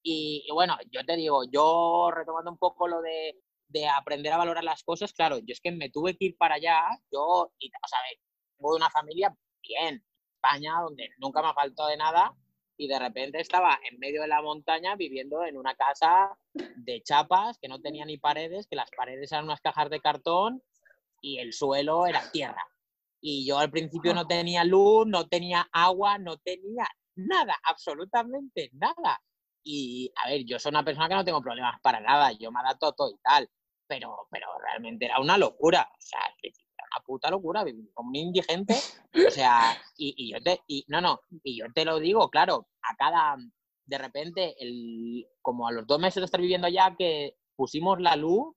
[0.03, 3.35] Y, y bueno, yo te digo, yo retomando un poco lo de,
[3.69, 6.55] de aprender a valorar las cosas, claro, yo es que me tuve que ir para
[6.55, 6.81] allá,
[7.11, 7.99] yo, y, o sea,
[8.59, 10.03] vengo de una familia bien,
[10.35, 12.35] España, donde nunca me ha faltado de nada,
[12.77, 17.57] y de repente estaba en medio de la montaña viviendo en una casa de chapas
[17.59, 20.63] que no tenía ni paredes, que las paredes eran unas cajas de cartón
[21.21, 22.65] y el suelo era tierra.
[23.19, 29.21] Y yo al principio no tenía luz, no tenía agua, no tenía nada, absolutamente nada.
[29.61, 32.61] Y a ver, yo soy una persona que no tengo problemas para nada, yo me
[32.61, 33.49] adapto a todo y tal,
[33.87, 38.09] pero, pero realmente era una locura, o sea, al principio una puta locura, vivir como
[38.09, 38.75] un indigente,
[39.27, 42.67] o sea, y, y yo te, y no, no, y yo te lo digo, claro,
[42.81, 43.37] a cada,
[43.85, 48.15] de repente, el, como a los dos meses de estar viviendo allá que pusimos la
[48.15, 48.55] luz,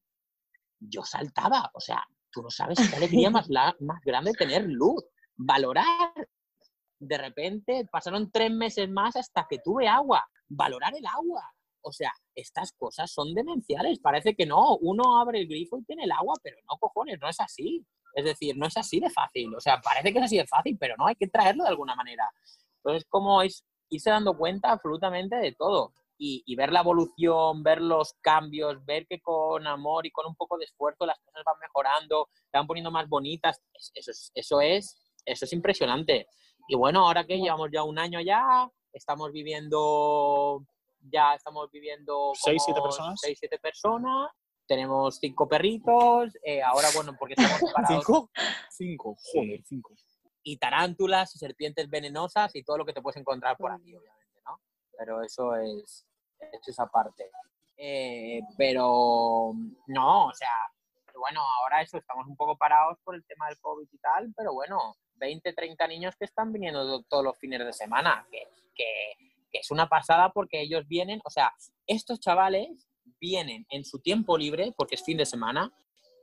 [0.78, 5.04] yo saltaba, o sea, tú no sabes qué alegría más, la, más grande tener luz,
[5.36, 6.12] valorar.
[6.98, 11.44] De repente pasaron tres meses más hasta que tuve agua, valorar el agua.
[11.84, 13.98] O sea, estas cosas son demenciales.
[13.98, 17.28] Parece que no, uno abre el grifo y tiene el agua, pero no cojones, no
[17.28, 17.84] es así.
[18.14, 19.54] Es decir, no es así de fácil.
[19.54, 21.94] O sea, parece que es así de fácil, pero no, hay que traerlo de alguna
[21.94, 22.30] manera.
[22.76, 25.92] Entonces, como es irse dando cuenta absolutamente de todo.
[26.18, 30.36] Y, y, ver la evolución, ver los cambios, ver que con amor y con un
[30.36, 33.60] poco de esfuerzo las cosas van mejorando, se van poniendo más bonitas,
[33.92, 36.28] eso es, eso es, eso es impresionante.
[36.68, 40.64] Y bueno, ahora que llevamos ya un año ya, estamos viviendo,
[41.00, 43.20] ya estamos viviendo ¿Seis, siete personas?
[43.20, 44.30] Seis, siete personas.
[44.66, 48.04] Tenemos cinco perritos, eh, ahora bueno, porque estamos separados.
[48.04, 48.30] ¿Cinco?
[48.70, 49.94] Cinco, joder, cinco.
[50.42, 54.40] Y tarántulas y serpientes venenosas y todo lo que te puedes encontrar por aquí, obviamente,
[54.46, 54.60] ¿no?
[54.96, 56.06] Pero eso es,
[56.66, 57.30] es aparte.
[57.76, 59.52] Eh, pero
[59.86, 60.52] no, o sea,
[61.18, 64.52] bueno, ahora eso, estamos un poco parados por el tema del COVID y tal, pero
[64.52, 69.14] bueno, 20, 30 niños que están viniendo todos los fines de semana, que, que,
[69.50, 71.52] que es una pasada porque ellos vienen, o sea,
[71.86, 72.88] estos chavales
[73.20, 75.72] vienen en su tiempo libre, porque es fin de semana,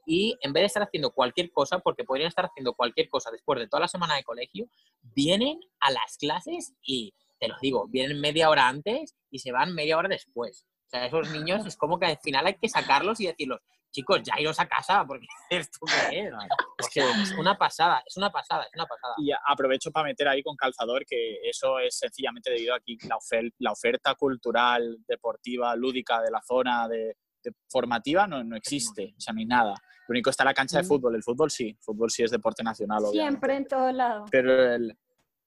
[0.06, 3.60] y en vez de estar haciendo cualquier cosa, porque podrían estar haciendo cualquier cosa después
[3.60, 4.68] de toda la semana de colegio,
[5.02, 9.76] vienen a las clases y, te lo digo, vienen media hora antes y se van
[9.76, 10.66] media hora después.
[10.88, 14.22] O sea, esos niños es como que al final hay que sacarlos y decirlos, chicos,
[14.24, 16.34] ya iros a casa, porque esto qué es.
[16.80, 19.14] Es que es una pasada, es una pasada, es una pasada.
[19.18, 23.18] Y aprovecho para meter ahí con calzador que eso es sencillamente debido a que la,
[23.18, 29.14] ofer la oferta cultural, deportiva, lúdica de la zona de, de formativa no, no, existe,
[29.18, 29.74] o sea, no hay nada.
[30.08, 32.64] Lo único está la cancha de fútbol, el fútbol sí, el fútbol sí es deporte
[32.64, 33.04] nacional.
[33.04, 33.30] Obviamente.
[33.30, 34.26] Siempre en todo lado.
[34.32, 34.98] Pero el,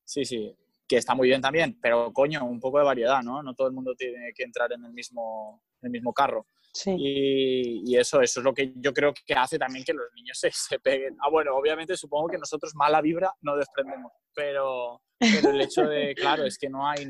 [0.04, 0.54] sí, sí,
[0.86, 3.42] que está muy bien también, pero coño, un poco de variedad, ¿no?
[3.42, 6.46] No todo el mundo tiene que entrar en el mismo, en el mismo carro.
[6.84, 10.50] Y, eso, eso es lo que yo creo que hace también que los niños se,
[10.50, 11.16] se, peguen.
[11.20, 16.14] Ah, bueno, obviamente supongo que nosotros mala vibra no desprendemos, pero, pero el hecho de,
[16.14, 17.06] claro, es que no hay...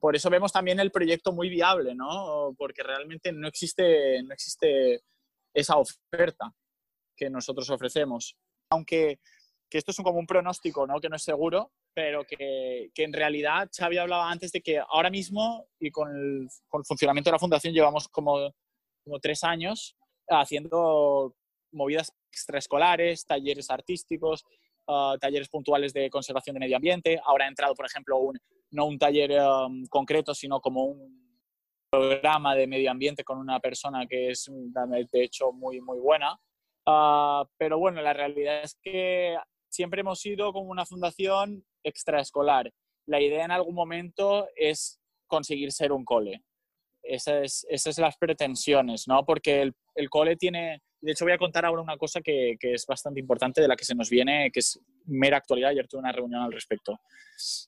[0.00, 2.54] Por eso vemos también el proyecto muy viable, ¿no?
[2.58, 5.02] Porque realmente no existe, no existe
[5.54, 6.52] esa oferta
[7.16, 8.36] que nosotros ofrecemos.
[8.70, 9.18] Aunque
[9.70, 11.00] que esto es un, como un pronóstico, ¿no?
[11.00, 15.10] Que no es seguro, pero que, que, en realidad Xavi hablaba antes de que ahora
[15.10, 18.54] mismo y con el, con el funcionamiento de la fundación llevamos como,
[19.04, 19.96] como tres años
[20.28, 21.34] haciendo
[21.72, 24.44] movidas extraescolares, talleres artísticos,
[24.88, 27.20] ah, talleres puntuales de conservación de medio ambiente.
[27.24, 28.38] Ahora ha entrado, por ejemplo, un,
[28.70, 31.24] no un taller um, concreto, sino como un
[31.90, 36.38] programa de medio ambiente con una persona que es, de hecho, muy, muy buena.
[36.86, 39.36] Ah, pero bueno, la realidad es que
[39.68, 42.72] siempre hemos sido como una fundación extraescolar.
[43.06, 46.42] La idea en algún momento es conseguir ser un cole.
[47.06, 49.24] Esas, esas son las pretensiones, ¿no?
[49.24, 52.72] Porque el, el cole tiene, de hecho, voy a contar ahora una cosa que, que,
[52.72, 55.70] es bastante importante de la que se nos viene, que es mera actualidad.
[55.70, 56.98] Ayer tuve una reunión al respecto.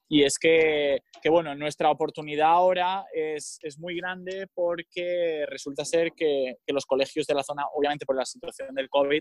[0.09, 6.12] Y es que, que bueno, nuestra oportunidad ahora es, es, muy grande porque resulta ser
[6.12, 9.20] que, que los colegios de la zona, obviamente por la situación del COVID,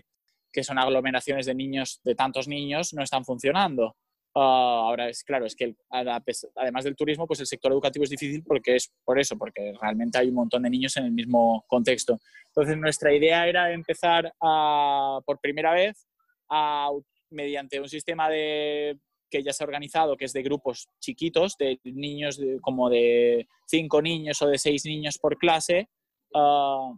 [0.50, 3.96] que son aglomeraciones de niños, de tantos niños, no están funcionando.
[4.36, 8.10] Uh, ahora es claro, es que el, además del turismo, pues el sector educativo es
[8.10, 11.64] difícil porque es por eso, porque realmente hay un montón de niños en el mismo
[11.66, 12.20] contexto.
[12.48, 16.06] Entonces nuestra idea era empezar a, por primera vez
[16.50, 16.90] a,
[17.30, 18.98] mediante un sistema de,
[19.30, 23.48] que ya se ha organizado, que es de grupos chiquitos, de niños de, como de
[23.66, 25.88] cinco niños o de seis niños por clase,
[26.34, 26.94] uh,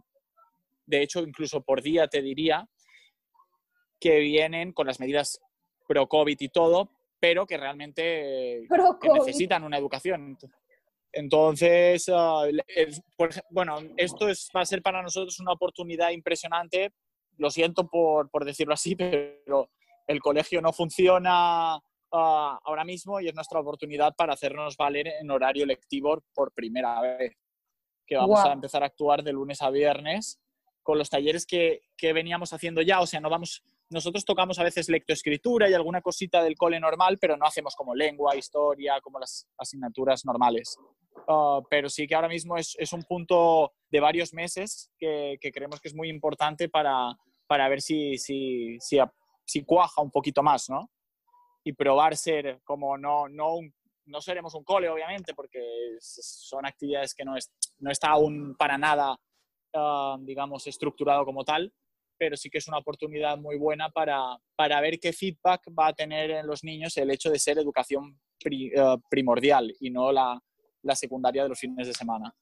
[0.85, 2.67] de hecho incluso por día te diría,
[3.97, 5.39] que vienen con las medidas
[5.87, 8.67] pro-COVID y todo, pero que realmente
[9.01, 10.37] que necesitan una educación.
[11.11, 16.93] Entonces, uh, es, por, bueno, esto es, va a ser para nosotros una oportunidad impresionante.
[17.37, 19.69] Lo siento por, por decirlo así, pero
[20.07, 21.79] el colegio no funciona uh,
[22.11, 27.35] ahora mismo y es nuestra oportunidad para hacernos valer en horario lectivo por primera vez.
[28.05, 28.49] Que vamos wow.
[28.49, 30.39] a empezar a actuar de lunes a viernes
[30.81, 33.01] con los talleres que, que veníamos haciendo ya.
[33.01, 37.17] O sea, no vamos, nosotros tocamos a veces lectoescritura y alguna cosita del cole normal,
[37.19, 40.77] pero no hacemos como lengua, historia, como las asignaturas normales.
[41.27, 45.51] Uh, pero sí que ahora mismo es, es, un punto de varios meses que, que
[45.51, 47.13] creemos que es muy importante para,
[47.47, 48.99] para ver si, si, si,
[49.45, 50.89] si, cuaja un poquito más, ¿no?
[51.63, 53.73] Y probar ser como no, no, un,
[54.05, 55.61] no seremos un cole, obviamente, porque
[55.99, 59.19] son actividades que no, es, no está aún para nada,
[59.73, 61.73] uh, digamos, estructurado como tal,
[62.19, 65.93] pero sí que es una oportunidad muy buena para, para ver qué feedback va a
[65.93, 70.39] tener en los niños el hecho de ser educación pri, uh, primordial y no la,
[70.83, 72.35] la, secundaria de los fines de semana.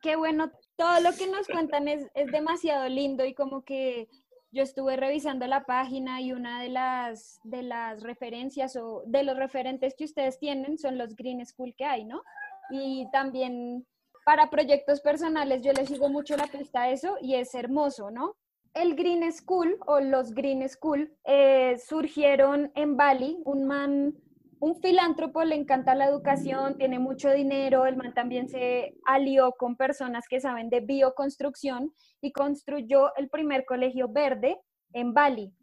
[0.00, 4.08] Qué bueno, todo lo que nos cuentan es, es demasiado lindo y como que
[4.52, 9.36] yo estuve revisando la página y una de las, de las referencias o de los
[9.36, 12.22] referentes que ustedes tienen son los Green School que hay, ¿no?
[12.70, 13.84] Y también
[14.24, 18.36] para proyectos personales yo les sigo mucho la pista a eso y es hermoso, ¿no?
[18.76, 23.38] El Green School o los Green School eh, surgieron en Bali.
[23.44, 24.14] Un man,
[24.60, 27.86] un filántropo, le encanta la educación, tiene mucho dinero.
[27.86, 33.64] El man también se alió con personas que saben de bioconstrucción y construyó el primer
[33.64, 34.60] colegio verde
[34.92, 35.54] en Bali.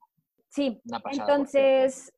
[0.50, 2.12] Sí, entonces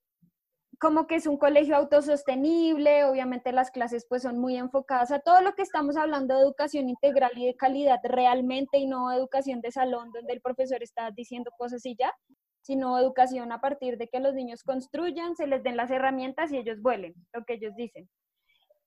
[0.79, 5.41] como que es un colegio autosostenible, obviamente las clases pues son muy enfocadas a todo
[5.41, 9.71] lo que estamos hablando de educación integral y de calidad realmente y no educación de
[9.71, 12.13] salón donde el profesor está diciendo cosas y ya,
[12.61, 16.57] sino educación a partir de que los niños construyan, se les den las herramientas y
[16.57, 18.09] ellos vuelen, lo que ellos dicen.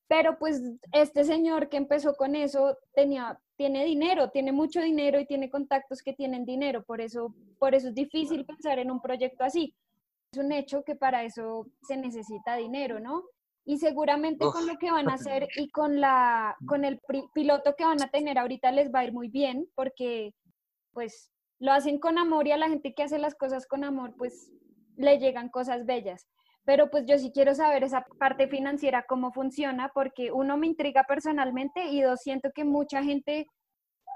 [0.09, 5.27] Pero pues este señor que empezó con eso tenía, tiene dinero, tiene mucho dinero y
[5.27, 9.45] tiene contactos que tienen dinero, por eso, por eso es difícil pensar en un proyecto
[9.45, 9.75] así
[10.33, 13.25] es un hecho que para eso se necesita dinero, ¿no?
[13.65, 14.55] Y seguramente Uf.
[14.55, 17.01] con lo que van a hacer y con, la, con el
[17.35, 20.35] piloto que van a tener ahorita les va a ir muy bien porque
[20.93, 24.15] pues lo hacen con amor y a la gente que hace las cosas con amor
[24.17, 24.51] pues
[24.97, 26.27] le llegan cosas bellas.
[26.65, 31.05] Pero pues yo sí quiero saber esa parte financiera, cómo funciona, porque uno me intriga
[31.05, 33.47] personalmente y dos, siento que mucha gente,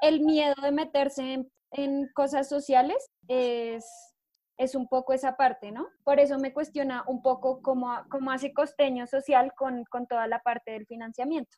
[0.02, 4.11] el miedo de meterse en, en cosas sociales es
[4.56, 5.88] es un poco esa parte, ¿no?
[6.04, 10.40] Por eso me cuestiona un poco cómo, cómo hace costeño social con, con toda la
[10.40, 11.56] parte del financiamiento.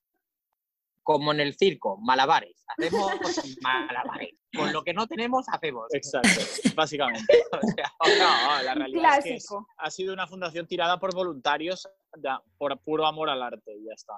[1.03, 2.65] Como en el circo, malabares.
[2.67, 3.13] Hacemos
[3.63, 4.35] malabares.
[4.57, 5.93] Con lo que no tenemos, hacemos.
[5.93, 6.41] Exacto,
[6.75, 7.45] básicamente.
[7.53, 7.93] o sea,
[8.59, 9.25] no, la realidad Clásico.
[9.25, 11.87] es que es, ha sido una fundación tirada por voluntarios
[12.23, 14.15] ya, por puro amor al arte y ya está.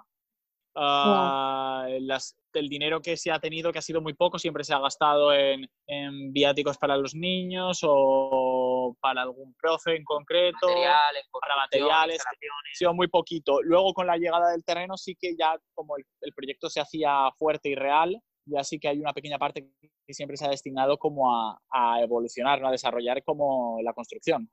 [0.79, 2.01] Uh, wow.
[2.01, 4.79] las, el dinero que se ha tenido, que ha sido muy poco, siempre se ha
[4.79, 11.57] gastado en, en viáticos para los niños o para algún profe en concreto, materiales, para
[11.57, 13.63] materiales, ha sido muy poquito.
[13.63, 17.31] Luego con la llegada del terreno sí que ya como el, el, proyecto se hacía
[17.39, 20.99] fuerte y real, ya sí que hay una pequeña parte que siempre se ha destinado
[20.99, 22.69] como a, a evolucionar, ¿no?
[22.69, 24.51] a desarrollar como la construcción,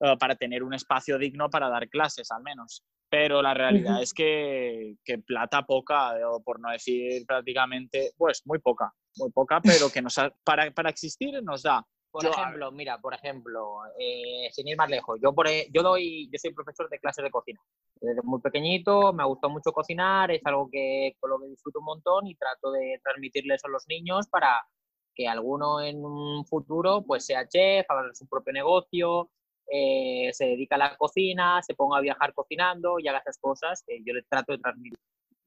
[0.00, 3.98] uh, para tener un espacio digno para dar clases al menos pero la realidad uh
[3.98, 4.02] -huh.
[4.02, 9.60] es que, que, plata poca, o por no decir prácticamente, pues muy poca, muy poca,
[9.60, 11.86] pero que nos ha, para, para existir nos da,
[12.16, 15.82] Por Yo, ejemplo, mira, por ejemplo, eh, sin ir más lejos, yo, por, e- yo,
[15.82, 17.60] doy, yo soy profesor de clases de cocina.
[17.96, 21.80] Desde muy pequeñito me ha gustado mucho cocinar, es algo que con lo que disfruto
[21.80, 24.66] un montón y trato de transmitirles a los niños para
[25.14, 29.28] que alguno en un futuro pues sea chef, haga su propio negocio,
[29.70, 33.84] eh, se dedica a la cocina, se ponga a viajar cocinando y haga esas cosas
[33.86, 34.98] que yo les trato de transmitir.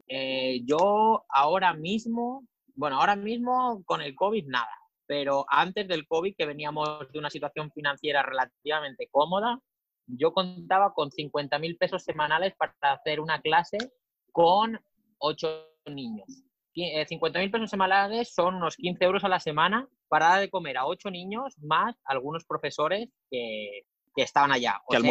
[0.07, 2.43] Eh, yo ahora mismo,
[2.76, 4.70] bueno, ahora mismo con el COVID nada,
[5.10, 9.60] pero antes del COVID, que veníamos de una situación financiera relativamente cómoda,
[10.05, 13.80] yo contaba con 50 mil pesos semanales para hacer una clase
[14.32, 14.80] con
[15.18, 16.28] 8 niños.
[16.76, 20.78] 50 mil pesos semanales son unos 15 euros a la semana para dar de comer
[20.78, 23.82] a 8 niños más algunos profesores que,
[24.16, 24.80] que estaban allá.
[24.86, 25.10] O Que sea,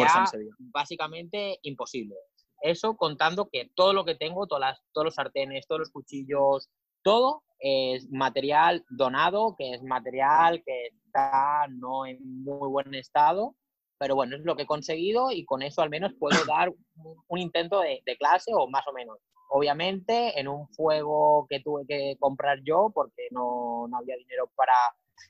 [0.59, 2.15] básicamente imposible.
[2.61, 6.69] Eso contando que todo lo que tengo, todas las- todos los sartenes, todos los cuchillos,
[7.03, 13.55] todo es material donado, que es material que está no en muy buen estado,
[13.97, 17.23] pero bueno, es lo que he conseguido y con eso al menos puedo dar un,
[17.27, 19.17] un intento de, de clase o más o menos.
[19.51, 24.73] Obviamente en un fuego que tuve que comprar yo porque no, no había dinero para,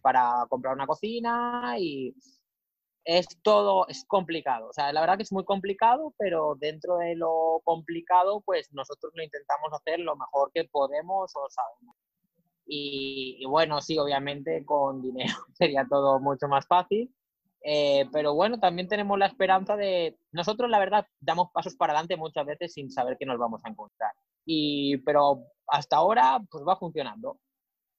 [0.01, 2.13] para comprar una cocina y
[3.05, 4.67] es todo, es complicado.
[4.67, 9.13] O sea, la verdad que es muy complicado, pero dentro de lo complicado, pues nosotros
[9.15, 11.95] lo intentamos hacer lo mejor que podemos o sabemos.
[12.71, 17.13] Y, y bueno, sí, obviamente con dinero sería todo mucho más fácil.
[17.61, 20.17] Eh, pero bueno, también tenemos la esperanza de...
[20.31, 23.69] Nosotros, la verdad, damos pasos para adelante muchas veces sin saber qué nos vamos a
[23.69, 24.11] encontrar.
[24.45, 27.39] Y, pero hasta ahora, pues va funcionando.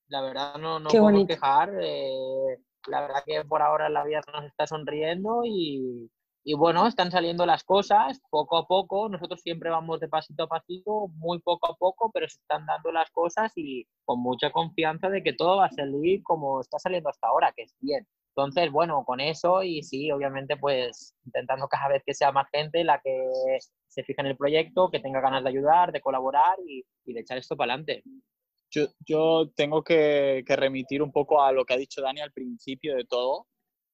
[0.08, 1.72] La verdad, no, no podemos quejar.
[1.82, 6.10] eh, la verdad que por ahora la vida nos está sonriendo y,
[6.42, 9.08] y bueno, están saliendo las cosas poco a poco.
[9.08, 12.90] Nosotros siempre vamos de pasito a pasito, muy poco a poco, pero se están dando
[12.92, 17.10] las cosas y con mucha confianza de que todo va a salir como está saliendo
[17.10, 18.06] hasta ahora, que es bien.
[18.34, 22.84] Entonces, bueno, con eso y sí, obviamente, pues intentando cada vez que sea más gente
[22.84, 23.22] la que
[23.88, 27.20] se fija en el proyecto, que tenga ganas de ayudar, de colaborar y, y de
[27.20, 28.02] echar esto para adelante.
[28.70, 32.32] Yo, yo tengo que, que remitir un poco a lo que ha dicho Dani al
[32.32, 33.46] principio de todo,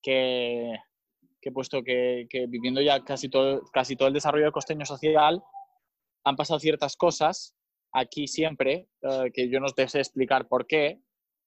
[0.02, 0.76] que,
[1.46, 5.44] que puesto que, que viviendo ya casi todo, casi todo el desarrollo costeño social,
[6.24, 7.54] han pasado ciertas cosas
[7.92, 11.00] aquí siempre, eh, que yo no te sé explicar por qué,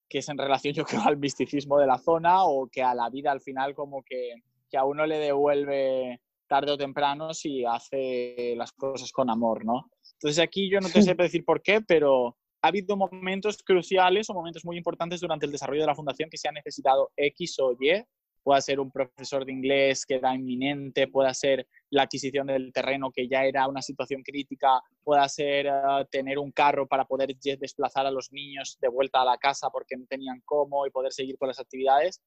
[0.07, 3.09] que es en relación yo creo al misticismo de la zona o que a la
[3.09, 4.35] vida al final como que,
[4.69, 9.91] que a uno le devuelve tarde o temprano si hace las cosas con amor, ¿no?
[10.13, 14.33] Entonces aquí yo no te sé decir por qué, pero ha habido momentos cruciales o
[14.33, 17.73] momentos muy importantes durante el desarrollo de la fundación que se ha necesitado X o
[17.77, 18.01] Y.
[18.43, 23.11] Pueda ser un profesor de inglés que era inminente, pueda ser la adquisición del terreno
[23.11, 25.71] que ya era una situación crítica, pueda ser eh,
[26.09, 29.97] tener un carro para poder desplazar a los niños de vuelta a la casa porque
[29.97, 32.21] no tenían cómo y poder seguir con las actividades.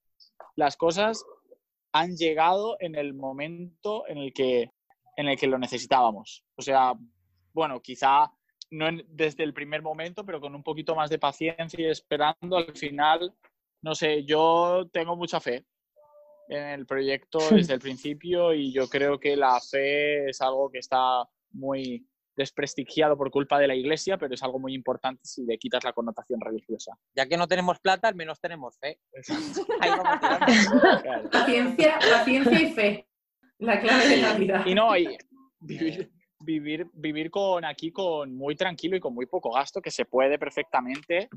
[0.57, 1.25] Las cosas
[1.93, 4.71] han llegado en el momento en el que,
[5.17, 6.45] en el que lo necesitábamos.
[6.57, 6.95] O sea,
[7.53, 8.31] bueno, quizá
[8.71, 12.57] no en- desde el primer momento, pero con un poquito más de paciencia y esperando
[12.57, 13.35] al final,
[13.83, 15.65] no sé, yo tengo mucha fe
[16.49, 20.79] en el proyecto desde el principio y yo creo que la fe es algo que
[20.79, 25.59] está muy desprestigiado por culpa de la iglesia, pero es algo muy importante si le
[25.59, 26.93] quitas la connotación religiosa.
[27.15, 28.99] Ya que no tenemos plata, al menos tenemos fe.
[31.03, 31.29] Claro.
[31.31, 33.09] Paciencia, paciencia y fe.
[33.59, 34.63] La clave de la vida.
[34.65, 35.17] Y no, y
[35.61, 40.05] vivir, vivir, vivir con aquí con muy tranquilo y con muy poco gasto, que se
[40.05, 41.29] puede perfectamente,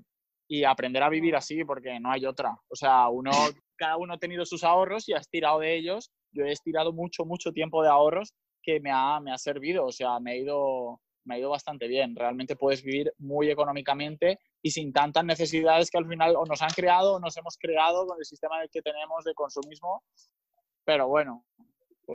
[0.48, 2.56] y aprender a vivir así, porque no hay otra.
[2.70, 3.32] O sea, uno,
[3.76, 6.12] cada uno ha tenido sus ahorros y has tirado de ellos.
[6.32, 9.86] Yo he estirado mucho, mucho tiempo de ahorros que me ha, me ha servido.
[9.86, 12.16] O sea, me ha ido, me ha ido bastante bien.
[12.16, 16.72] Realmente puedes vivir muy económicamente y sin tantas necesidades que al final o nos han
[16.72, 20.04] creado o nos hemos creado con el sistema que tenemos de consumismo.
[20.84, 21.46] Pero bueno,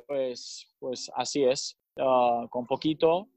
[0.07, 1.77] pues, pues así es.
[1.99, 3.29] Ah, con poquito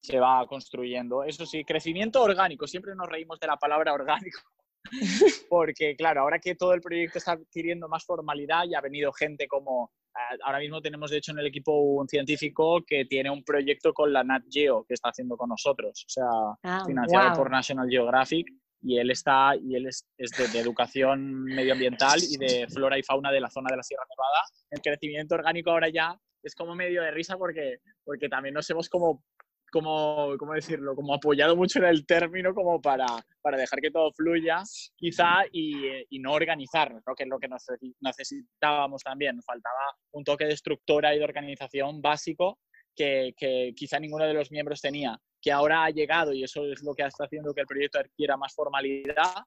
[0.00, 1.24] se va construyendo.
[1.24, 2.66] Eso sí, crecimiento orgánico.
[2.66, 4.40] Siempre nos reímos de la palabra orgánico.
[5.48, 9.48] Porque, claro, ahora que todo el proyecto está adquiriendo más formalidad, ya ha venido gente
[9.48, 9.90] como.
[10.14, 13.92] ah, Ahora mismo tenemos, de hecho, en el equipo un científico que tiene un proyecto
[13.92, 16.04] con la Nat Geo que está haciendo con nosotros.
[16.06, 16.28] O sea,
[16.62, 18.46] Ah, financiado por National Geographic
[18.82, 23.02] y él está y él es, es de, de educación medioambiental y de flora y
[23.02, 24.44] fauna de la zona de la Sierra Nevada.
[24.70, 28.88] El crecimiento orgánico ahora ya es como medio de risa porque, porque también nos hemos
[28.88, 29.24] como,
[29.72, 30.94] como, ¿cómo decirlo?
[30.94, 33.06] Como apoyado mucho en el término como para,
[33.42, 34.62] para dejar que todo fluya
[34.96, 35.74] quizá y,
[36.08, 37.14] y no organizarnos, ¿no?
[37.14, 39.36] que es lo que necesi- necesitábamos también.
[39.36, 42.58] Nos faltaba un toque de estructura y de organización básico
[42.94, 46.82] que, que quizá ninguno de los miembros tenía, que ahora ha llegado y eso es
[46.82, 49.44] lo que está haciendo que el proyecto adquiera más formalidad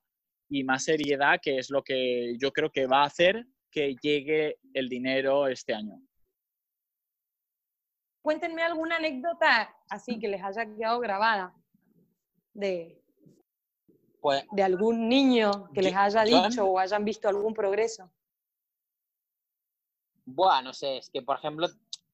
[0.50, 4.58] y más seriedad, que es lo que yo creo que va a hacer que llegue
[4.74, 6.02] el dinero este año.
[8.22, 11.56] Cuéntenme alguna anécdota así que les haya quedado grabada
[12.54, 13.02] de,
[14.22, 18.12] Pues de algún niño que les haya dicho o hayan visto algún progreso.
[20.26, 21.68] Buah, no sé, es que por ejemplo,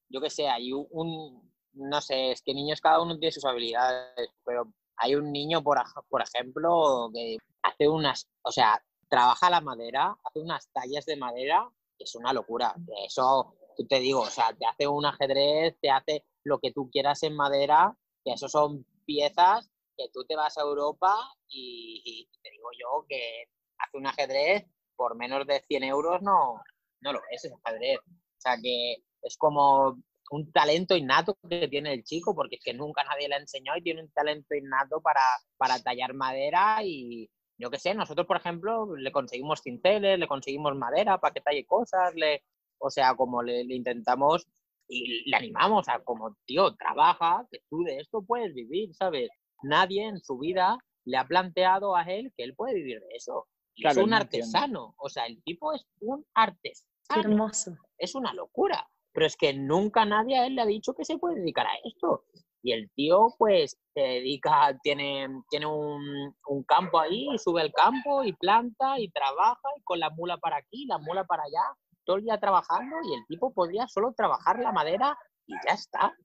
[0.09, 4.29] yo que sé, hay un, no sé, es que niños cada uno tiene sus habilidades,
[4.45, 5.77] pero hay un niño, por,
[6.07, 11.69] por ejemplo, que hace unas, o sea, trabaja la madera, hace unas tallas de madera,
[11.97, 12.73] que es una locura.
[13.05, 16.89] Eso, tú te digo, o sea, te hace un ajedrez, te hace lo que tú
[16.91, 21.13] quieras en madera, que eso son piezas que tú te vas a Europa
[21.47, 23.45] y, te digo yo que
[23.77, 24.65] hace un ajedrez
[24.95, 26.61] por menos de 100 euros no,
[27.01, 27.99] no lo es ese ajedrez.
[27.99, 29.97] O sea que es como
[30.31, 33.77] un talento innato que tiene el chico, porque es que nunca nadie le ha enseñado
[33.77, 35.21] y tiene un talento innato para,
[35.57, 40.75] para tallar madera y yo qué sé, nosotros por ejemplo le conseguimos cinceles, le conseguimos
[40.75, 42.43] madera para que talle cosas, le,
[42.79, 44.47] o sea, como le, le intentamos
[44.87, 49.29] y le animamos a como, tío, trabaja, que tú de esto puedes vivir, ¿sabes?
[49.63, 53.47] Nadie en su vida le ha planteado a él que él puede vivir de eso.
[53.75, 57.75] Y Claro, es un artesano, o sea, el tipo es un Qué artesano hermoso.
[57.97, 58.87] es una locura.
[59.11, 61.75] Pero es que nunca nadie a él le ha dicho que se puede dedicar a
[61.85, 62.25] esto.
[62.61, 67.71] Y el tío, pues, se dedica, tiene, tiene un, un campo ahí, y sube al
[67.71, 71.77] campo y planta y trabaja y con la mula para aquí, la mula para allá,
[72.05, 76.15] todo el día trabajando y el tipo podría solo trabajar la madera y ya está.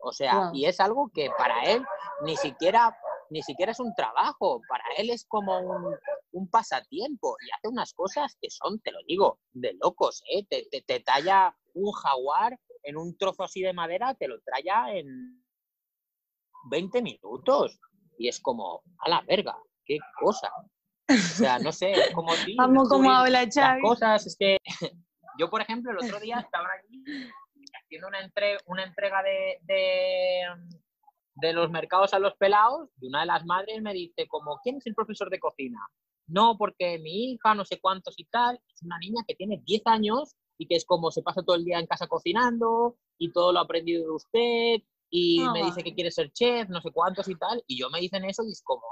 [0.00, 1.84] O sea, y es algo que para él
[2.22, 2.96] ni siquiera,
[3.30, 5.96] ni siquiera es un trabajo, para él es como un,
[6.32, 10.46] un pasatiempo y hace unas cosas que son, te lo digo, de locos, ¿eh?
[10.46, 14.94] Te, te, te talla un jaguar en un trozo así de madera, te lo traya
[14.94, 15.44] en
[16.70, 17.80] 20 minutos.
[18.18, 20.50] Y es como, a la verga, qué cosa.
[21.08, 23.80] O sea, no sé, como si Amo cómo habla las Xavi.
[23.82, 24.58] cosas, es que
[25.38, 27.02] yo, por ejemplo, el otro día estaba allí
[27.84, 30.42] haciendo una, entre- una entrega de, de,
[31.36, 34.76] de los mercados a los pelados y una de las madres me dice como, ¿quién
[34.76, 35.78] es el profesor de cocina?
[36.26, 39.82] No, porque mi hija, no sé cuántos y tal, es una niña que tiene 10
[39.86, 43.52] años y que es como se pasa todo el día en casa cocinando y todo
[43.52, 47.28] lo ha aprendido de usted y me dice que quiere ser chef, no sé cuántos
[47.30, 48.82] y tal, y yo me dicen eso y es como,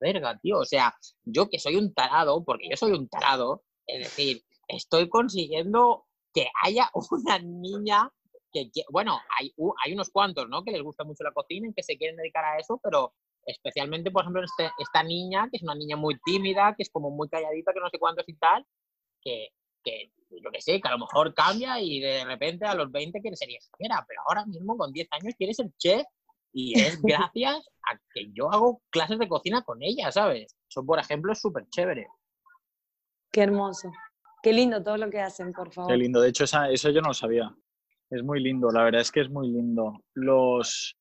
[0.00, 0.94] verga, tío, o sea,
[1.24, 6.48] yo que soy un tarado, porque yo soy un tarado, es decir, estoy consiguiendo que
[6.62, 8.10] haya una niña
[8.52, 9.52] que, bueno, hay,
[9.84, 10.64] hay unos cuantos, ¿no?
[10.64, 13.12] Que les gusta mucho la cocina y que se quieren dedicar a eso, pero
[13.44, 17.10] especialmente, por ejemplo, este- esta niña, que es una niña muy tímida, que es como
[17.10, 18.66] muy calladita, que no sé cuántos y tal,
[19.20, 19.48] que,
[19.84, 23.20] que yo que sé, que a lo mejor cambia y de repente a los 20
[23.20, 26.04] quiere ser ingeniera, pero ahora mismo con 10 años quiere ser chef
[26.58, 30.56] y es gracias a que yo hago clases de cocina con ella, ¿sabes?
[30.70, 32.06] Eso, por ejemplo, es súper chévere.
[33.30, 33.90] Qué hermoso.
[34.42, 35.90] Qué lindo todo lo que hacen, por favor.
[35.92, 36.20] Qué lindo.
[36.22, 37.54] De hecho, esa- eso yo no lo sabía.
[38.08, 40.02] Es muy lindo, la verdad es que es muy lindo.
[40.14, 40.96] Los,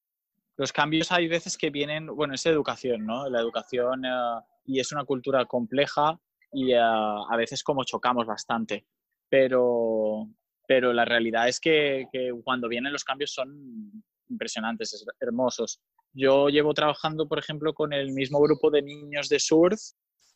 [0.57, 3.29] los cambios hay veces que vienen, bueno, es educación, ¿no?
[3.29, 6.19] La educación eh, y es una cultura compleja
[6.51, 8.85] y eh, a veces como chocamos bastante.
[9.29, 10.27] Pero,
[10.67, 15.79] pero la realidad es que, que cuando vienen los cambios son impresionantes, es- hermosos.
[16.13, 19.79] Yo llevo trabajando, por ejemplo, con el mismo grupo de niños de surf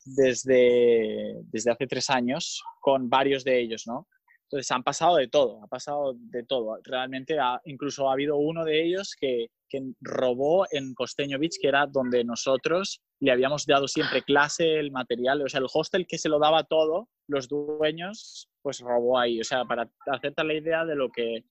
[0.06, 4.08] desde, desde hace tres años, con varios de ellos, ¿no?
[4.44, 6.80] Entonces han pasado de todo, ha pasado de todo.
[6.84, 11.68] Realmente ha- incluso ha habido uno de ellos que, que robó en Costeño Beach, que
[11.68, 16.18] era donde nosotros le habíamos dado siempre clase, el material, o sea, el hostel que
[16.18, 19.40] se lo daba todo, los dueños, pues robó ahí.
[19.40, 21.44] O sea, para hacerte la idea de lo que,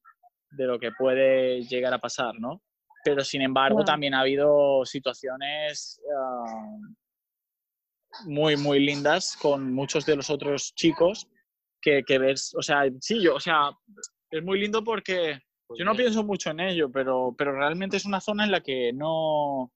[0.51, 2.63] de lo que puede llegar a pasar, ¿no?
[3.05, 6.79] Pero sin embargo, también ha habido situaciones ah,
[8.25, 11.29] muy, muy lindas con muchos de los otros chicos
[11.81, 13.71] que, que ves, o sea, sí, yo, o sea,
[14.31, 15.39] es muy lindo porque
[15.77, 18.93] yo no pienso mucho en ello, pero, pero realmente es una zona en la que
[18.93, 19.71] no,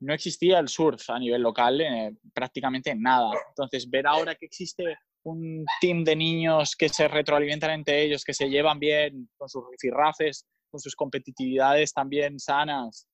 [0.00, 3.30] no existía el surf a nivel local eh, prácticamente nada.
[3.48, 8.34] Entonces, ver ahora que existe un team de niños que se retroalimentan entre ellos, que
[8.34, 13.06] se llevan bien con sus rifirrafes, con sus competitividades también sanas,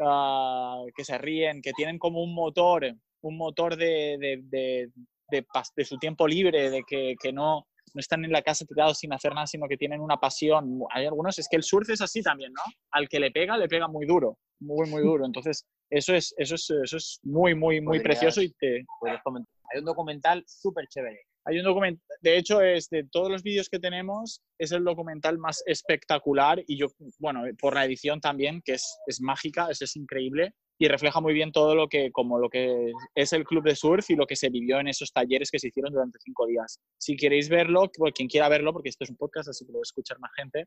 [0.00, 2.84] ah, que se ríen, que tienen como un motor,
[3.22, 4.90] un motor de, de, de,
[5.30, 8.64] de pas- de su tiempo libre, de que, que no, no están en la casa
[8.64, 10.80] tirados sin hacer nada, sino que tienen una pasión.
[10.90, 12.62] Hay algunos, es que el surf es así también, ¿no?
[12.92, 15.24] Al que le pega, le pega muy duro, muy, muy duro.
[15.26, 19.55] Entonces, eso es, eso es, eso es muy, muy, muy precioso y te, Puedes comentar.
[19.72, 21.20] Hay un documental súper chévere.
[21.44, 25.38] hay un documental, de hecho, es de todos los vídeos que tenemos, es el documental
[25.38, 26.88] más espectacular y yo,
[27.18, 30.54] bueno, por la edición también, que es, es mágica, es, es increíble.
[30.78, 34.10] y refleja muy bien todo lo que, como lo que es el club de surf
[34.10, 36.80] y lo que se vivió en esos talleres que se hicieron durante cinco días.
[36.98, 39.82] Si queréis verlo, quien quiera verlo, porque esto es un podcast, así que lo voy
[39.86, 40.66] a escuchar más gente,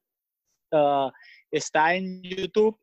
[0.72, 1.12] ah,
[1.52, 2.80] está en YouTube.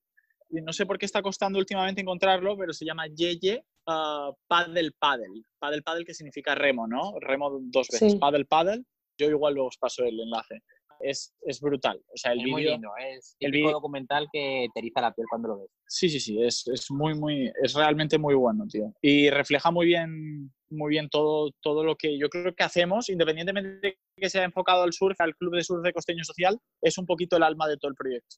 [0.50, 4.92] Y no sé por qué está costando últimamente encontrarlo, pero se llama Yeye uh, Paddle
[4.98, 5.42] Paddle.
[5.58, 7.14] Paddle Paddle que significa remo, ¿no?
[7.20, 8.16] Remo dos veces.
[8.16, 8.84] Paddle Paddle.
[9.18, 10.60] Yo igual luego os paso el enlace
[11.00, 12.00] es, es brutal.
[12.08, 15.26] O sea, el es muy lindo, es el video documental que te eriza la piel
[15.28, 15.70] cuando lo ves.
[15.86, 18.92] Sí, sí, sí, es, es, muy, muy, es realmente muy bueno, tío.
[19.00, 23.88] Y refleja muy bien, muy bien todo, todo lo que yo creo que hacemos, independientemente
[23.88, 27.06] de que sea enfocado al surf, al Club de Surf de Costeño Social, es un
[27.06, 28.36] poquito el alma de todo el proyecto.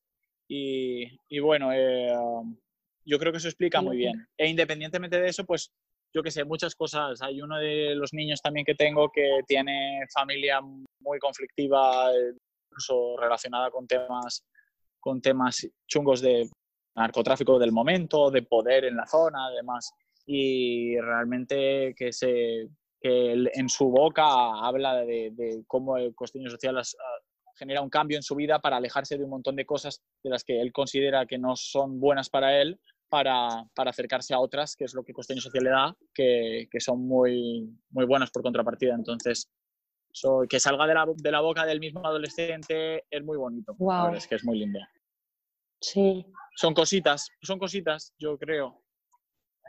[0.49, 2.13] Y, y bueno, eh,
[3.09, 4.29] yo creo que eso explica muy bien.
[4.37, 5.73] E independientemente de eso, pues
[6.15, 7.21] yo que sé, muchas cosas.
[7.23, 12.11] Hay uno de los niños también que tengo que tiene familia muy conflictiva,
[12.71, 14.45] incluso relacionada con temas,
[15.01, 16.49] con temas chungos de
[16.97, 19.91] narcotráfico del momento, de poder en la zona, además.
[20.27, 22.69] Y realmente que, se,
[23.01, 24.25] que en su boca
[24.67, 26.81] habla de, cómo el costeño social
[27.57, 30.45] genera un cambio en su vida para alejarse de un montón de cosas de las
[30.45, 32.79] que él considera que no son buenas para él,
[33.09, 36.81] para, para acercarse a otras, que es lo que costeño social le da, que, que
[36.81, 38.95] son muy, muy buenas por contrapartida.
[38.95, 39.51] Entonces,
[40.49, 43.77] que salga de la, de la, boca del mismo adolescente es muy bonito.
[44.15, 44.79] es que es muy lindo.
[45.81, 46.27] Sí.
[46.57, 48.83] Son cositas, son cositas, yo creo.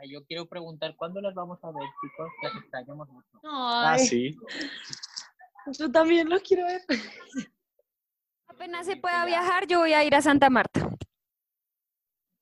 [0.08, 2.30] Yo quiero preguntar, ¿cuándo las vamos a ver, chicos?
[2.42, 3.28] Las extrañamos mucho.
[3.44, 4.34] Ah, sí.
[5.78, 6.80] Yo también los quiero ver.
[8.48, 10.90] Apenas se pueda viajar, yo voy a ir a Santa Marta.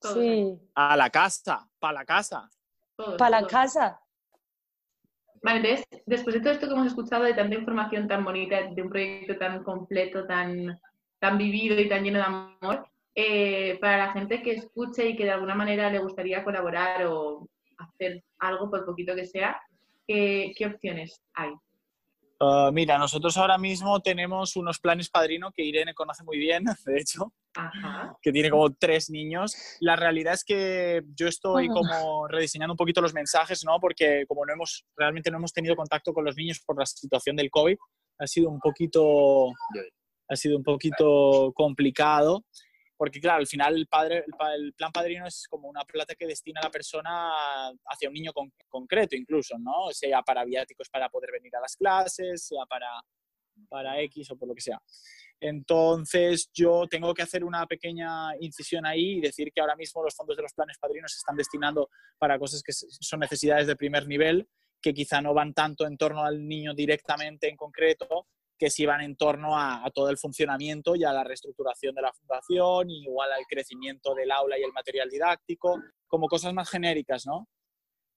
[0.01, 0.59] Sí.
[0.75, 2.49] A la casa, para la casa.
[3.17, 4.01] Para la casa.
[5.41, 8.89] Vale, después de todo esto que hemos escuchado, de tanta información tan bonita, de un
[8.89, 10.79] proyecto tan completo, tan,
[11.19, 15.23] tan vivido y tan lleno de amor, eh, para la gente que escuche y que
[15.23, 17.47] de alguna manera le gustaría colaborar o
[17.77, 19.61] hacer algo, por poquito que sea,
[20.05, 21.53] ¿qué, qué opciones hay?
[22.41, 26.99] Ah, mira, nosotros ahora mismo tenemos unos planes padrino que Irene conoce muy bien, de
[26.99, 27.33] hecho,
[28.21, 29.55] que tiene como tres niños.
[29.79, 33.79] La realidad es que yo estoy como rediseñando un poquito los mensajes, ¿no?
[33.79, 37.35] Porque como no hemos, realmente no hemos tenido contacto con los niños por la situación
[37.35, 37.77] del COVID,
[38.19, 39.51] ha sido un poquito,
[40.27, 42.43] ha sido un poquito complicado
[42.99, 44.25] porque claro, al final el, padre,
[44.57, 47.31] el, plan padrino es como una plata que destina a la persona
[47.85, 48.33] hacia un niño
[48.67, 49.89] concreto incluso, ¿no?
[49.91, 52.89] Sea para viáticos para poder venir a las clases, sea para,
[53.69, 54.81] para X o por lo que sea.
[55.41, 60.15] Entonces yo tengo que hacer una pequeña incisión ahí y decir que ahora mismo los
[60.15, 64.07] fondos de los planes padrinos se están destinando para cosas que son necesidades de primer
[64.07, 64.49] nivel,
[64.81, 68.27] que quizá no van tanto en torno al niño directamente en concreto,
[68.57, 72.11] que sí van en torno a, todo el funcionamiento y a la reestructuración de la
[72.11, 77.25] fundación, y igual al crecimiento del aula y el material didáctico, como cosas más genéricas,
[77.25, 77.47] ¿no?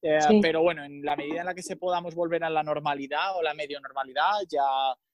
[0.02, 3.36] Eh, pero bueno, en la medida en la que se podamos volver a la normalidad
[3.36, 4.64] o la medio normalidad, ya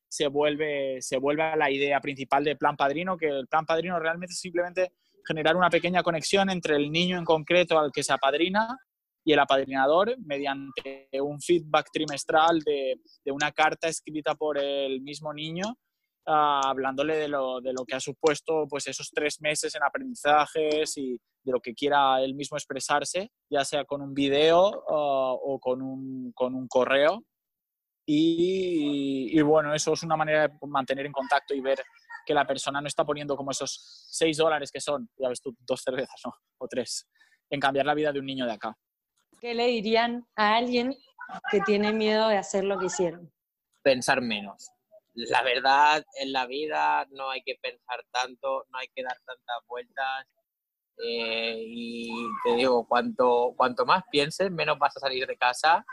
[0.09, 3.99] se vuelve, se vuelve a la idea principal del plan padrino, que el plan padrino
[3.99, 4.93] realmente es simplemente
[5.27, 8.79] generar una pequeña conexión entre el niño en concreto al que se apadrina
[9.25, 15.35] y el apadrinador mediante un feedback trimestral de, de una carta escrita por el mismo
[15.35, 15.77] niño
[16.29, 20.97] uh, hablándole de lo, de lo, que ha supuesto pues esos tres meses en aprendizajes
[20.97, 25.59] y de lo que quiera él mismo expresarse, ya sea con un video uh, o
[25.61, 27.23] con un, con un correo.
[28.11, 31.85] Y, y, bueno, eso es una manera de mantener en contacto y ver
[32.25, 35.55] que la persona no está poniendo como esos seis dólares que son, ya ves tú,
[35.61, 36.33] dos cervezas ¿no?
[36.57, 37.07] o tres,
[37.51, 38.75] en cambiar la vida de un niño de acá.
[39.39, 40.97] ¿Qué le dirían a alguien
[41.51, 43.31] que tiene miedo de hacer lo que hicieron?
[43.83, 44.71] Pensar menos.
[45.13, 49.67] La verdad, en la vida no hay que pensar tanto, no hay que dar tantas
[49.67, 50.27] vueltas.
[51.05, 52.11] Eh, y
[52.43, 55.85] te digo, cuanto, cuanto más pienses, menos vas a salir de casa.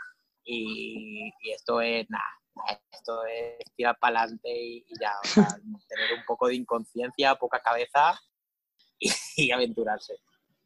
[0.45, 5.13] Y, esto es nada, esto es tirar para adelante y, ya,
[5.89, 8.19] tener un poco de inconsciencia, poca cabeza
[8.99, 10.13] y aventurarse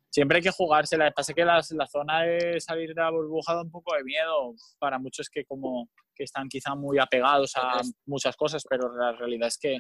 [0.09, 0.97] siempre hay que jugarse.
[0.97, 4.03] La pasa que la, la, zona de salir de la burbuja da un poco de
[4.03, 9.13] miedo para muchos que como que están quizá muy apegados a muchas cosas, pero la
[9.13, 9.77] realidad es que,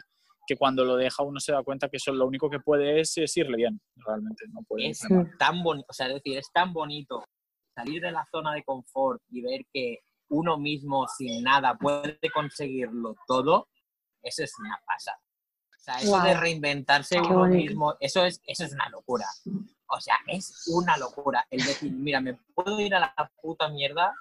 [0.47, 3.17] que cuando lo deja uno se da cuenta que eso lo único que puede es,
[3.35, 4.45] irle bien, realmente.
[4.53, 5.01] No puede es
[5.37, 7.25] tan bonito, o sea, es decir, es tan bonito
[7.73, 9.99] salir de la zona de confort y ver que
[10.29, 13.67] uno mismo sin nada puede conseguirlo todo,
[14.21, 15.19] eso es una pasada.
[15.21, 19.25] O sea, eso de reinventarse uno mismo, eso es, eso es una locura.
[19.87, 21.45] O sea, es una locura.
[21.49, 24.13] El decir, mira, me puedo ir a la puta mierda,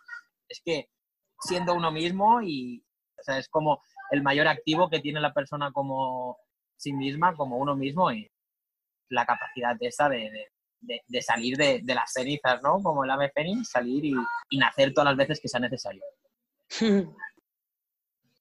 [0.48, 0.88] es que
[1.40, 2.84] siendo uno mismo y,
[3.18, 6.38] o sea, es como el mayor activo que tiene la persona como
[6.76, 8.30] sí misma, como uno mismo, y
[9.10, 10.48] la capacidad esa de, de,
[10.80, 12.80] de salir de, de, las cenizas, ¿no?
[12.82, 14.14] Como el ave fénix, salir y,
[14.50, 16.02] y nacer todas las veces que sea necesario.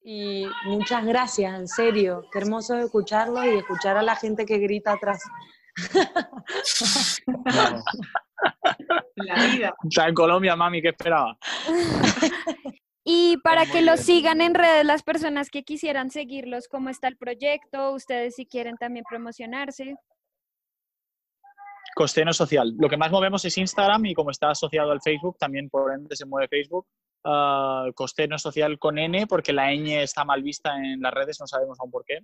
[0.09, 2.23] Y muchas gracias, en serio.
[2.31, 5.21] Qué hermoso escucharlo y escuchar a la gente que grita atrás.
[9.15, 9.75] La vida.
[9.83, 11.38] Está en Colombia, mami, ¿qué esperaba?
[13.09, 14.17] Y para que los bien.
[14.17, 18.75] sigan en redes las personas que quisieran seguirlos, cómo está el proyecto, ustedes si quieren
[18.75, 19.95] también promocionarse.
[21.98, 22.76] Costeno social.
[22.78, 26.16] Lo que más movemos es Instagram y como está asociado al Facebook, también por ende
[26.16, 26.86] se mueve Facebook.
[27.24, 31.48] Ah, Costeno social con N, porque la ñ está mal vista en las redes, no
[31.48, 32.20] sabemos aún por qué.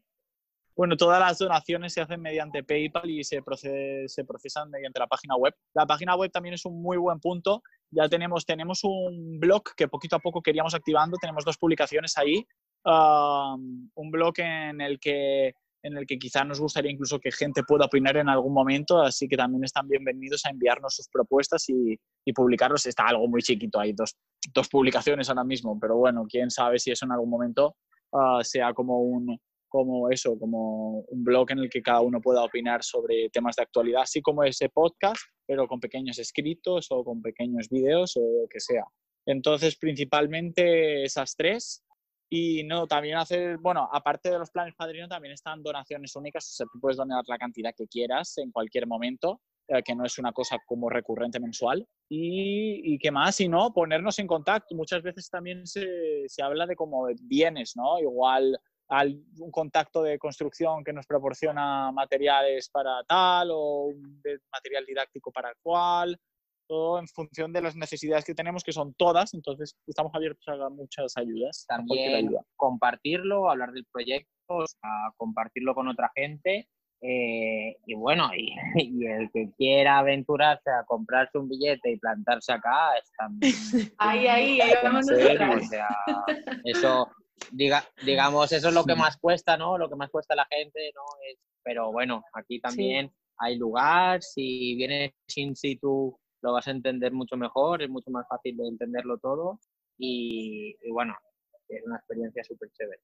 [0.75, 5.07] Bueno, todas las donaciones se hacen mediante PayPal y se, procede- se procesan mediante la
[5.07, 5.55] página web.
[5.73, 7.63] La página web también es un muy buen punto.
[7.89, 11.17] Ya tenemos, tenemos un blog que poquito a poco queríamos activando.
[11.19, 12.45] Tenemos dos publicaciones ahí.
[12.85, 13.55] Ah,
[13.95, 17.85] un blog en el que en el que quizá nos gustaría incluso que gente pueda
[17.85, 22.33] opinar en algún momento, así que también están bienvenidos a enviarnos sus propuestas y, y
[22.33, 22.85] publicarlos.
[22.85, 24.15] Está algo muy chiquito, hay dos,
[24.53, 27.75] dos publicaciones ahora mismo, pero bueno, quién sabe si eso en algún momento
[28.13, 29.37] ah, sea como un
[29.73, 33.63] como eso, como un blog en el que cada uno pueda opinar sobre temas de
[33.63, 38.47] actualidad, así como ese podcast, pero con pequeños escritos o con pequeños vídeos o lo
[38.47, 38.83] que sea.
[39.25, 41.83] Entonces, principalmente esas tres.
[42.35, 46.51] Y no, también hacer, bueno, aparte de los planes padrino, también están donaciones únicas, o
[46.51, 50.17] sea, tú puedes donar la cantidad que quieras en cualquier momento, eh, que no es
[50.17, 51.87] una cosa como recurrente mensual.
[52.09, 54.73] Y, y qué más, y no, ponernos en contacto.
[54.73, 57.99] Muchas veces también se, se habla de como bienes, ¿no?
[57.99, 64.87] Igual al, un contacto de construcción que nos proporciona materiales para tal o un material
[64.87, 66.19] didáctico para cual,
[66.67, 70.69] todo en función de las necesidades que tenemos, que son todas, entonces estamos abiertos a
[70.69, 71.65] muchas ayudas.
[71.67, 72.41] También ayuda.
[72.55, 76.67] compartirlo, hablar del proyecto, o sea, compartirlo con otra gente.
[77.01, 82.53] eh, y bueno, y, y el que quiera aventurarse a comprarse un billete y plantarse
[82.53, 83.53] acá, es también.
[83.97, 85.05] Ahí, ahí, ahí vamos.
[85.11, 85.89] O sea,
[86.63, 87.11] eso,
[87.51, 89.77] diga, digamos, eso es lo que más cuesta, ¿no?
[89.77, 91.03] Lo que más cuesta a la gente, ¿no?
[91.29, 97.13] Es, pero bueno, aquí también hay lugar, si vienes in situ lo vas a entender
[97.13, 99.59] mucho mejor, es mucho más fácil de entenderlo todo
[99.97, 101.15] y, y bueno,
[101.69, 103.01] es una experiencia súper chévere.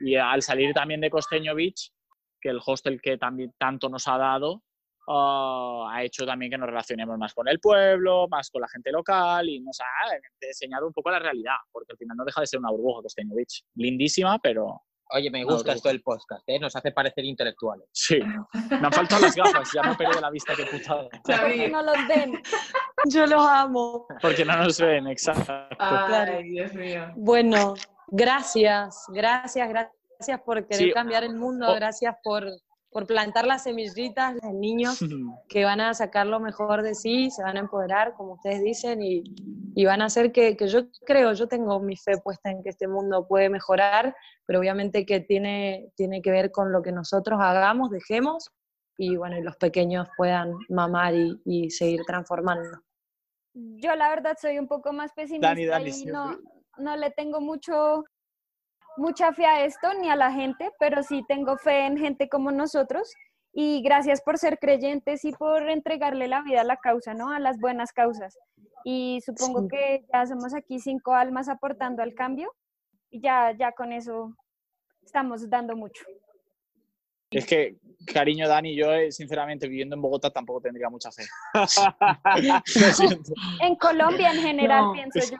[0.00, 1.92] Y al salir también de Costeño Beach,
[2.40, 4.62] que el hostel que también tanto nos ha dado,
[5.08, 8.92] ah, ha hecho también que nos relacionemos más con el pueblo, más con la gente
[8.92, 9.84] local y nos ha
[10.40, 13.34] enseñado un poco la realidad, porque al final no deja de ser una burbuja Costeño
[13.34, 13.64] Beach.
[13.74, 14.82] Lindísima, pero
[15.12, 16.58] Oye, me gusta esto del podcast, ¿eh?
[16.58, 17.86] Nos hace parecer intelectuales.
[17.92, 18.18] sí.
[18.70, 21.08] Me han faltado las gafas, ya me he perdido la vista que putada.
[21.26, 21.68] Xavi.
[21.70, 22.40] No los ven.
[23.06, 24.06] Yo los amo.
[24.22, 25.52] Porque no nos ven, exacto.
[25.78, 27.12] Ay, Dios mío.
[27.16, 27.74] Bueno,
[28.08, 30.92] gracias, gracias, gracias por querer Sí.
[30.92, 31.74] cambiar el mundo, Oh.
[31.74, 32.44] gracias por,
[32.90, 34.98] por plantar las semillitas en niños
[35.48, 39.00] que van a sacar lo mejor de sí, se van a empoderar, como ustedes dicen,
[39.00, 39.22] y,
[39.74, 42.70] y van a hacer que, que yo creo, yo tengo mi fe puesta en que
[42.70, 44.14] este mundo puede mejorar,
[44.44, 48.50] pero obviamente que tiene, tiene que ver con lo que nosotros hagamos, dejemos,
[48.98, 52.82] y bueno, y los pequeños puedan mamar y, y seguir transformando.
[53.54, 56.38] Yo la verdad soy un poco más pesimista Dani, Dani, y no, sí.
[56.78, 58.04] no le tengo mucho
[59.00, 62.52] mucha fe a esto ni a la gente, pero sí tengo fe en gente como
[62.52, 63.12] nosotros
[63.52, 67.30] y gracias por ser creyentes y por entregarle la vida a la causa, ¿no?
[67.30, 68.38] A las buenas causas.
[68.84, 69.68] Y supongo Sí.
[69.68, 72.52] que ya somos aquí cinco almas aportando al cambio
[73.10, 74.36] y ya ya con eso
[75.02, 76.04] estamos dando mucho.
[77.30, 77.76] Es que,
[78.12, 81.22] cariño, Dani, yo eh, sinceramente viviendo en Bogotá tampoco tendría mucha fe.
[81.54, 83.32] Lo siento.
[83.60, 85.38] En Colombia en general No, pienso yo.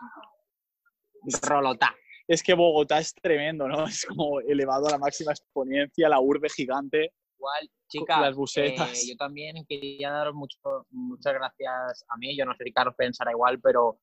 [1.43, 1.95] Rolotá.
[2.31, 3.85] Es que Bogotá es tremendo, ¿no?
[3.93, 7.13] Es como elevado a la máxima exponencia, la urbe gigante.
[7.37, 9.03] Igual, chicas, las busetas.
[9.03, 10.59] eh, yo también quería daros mucho,
[10.91, 12.37] muchas gracias a mí.
[12.37, 13.99] Yo no sé si Carlos pensará igual, pero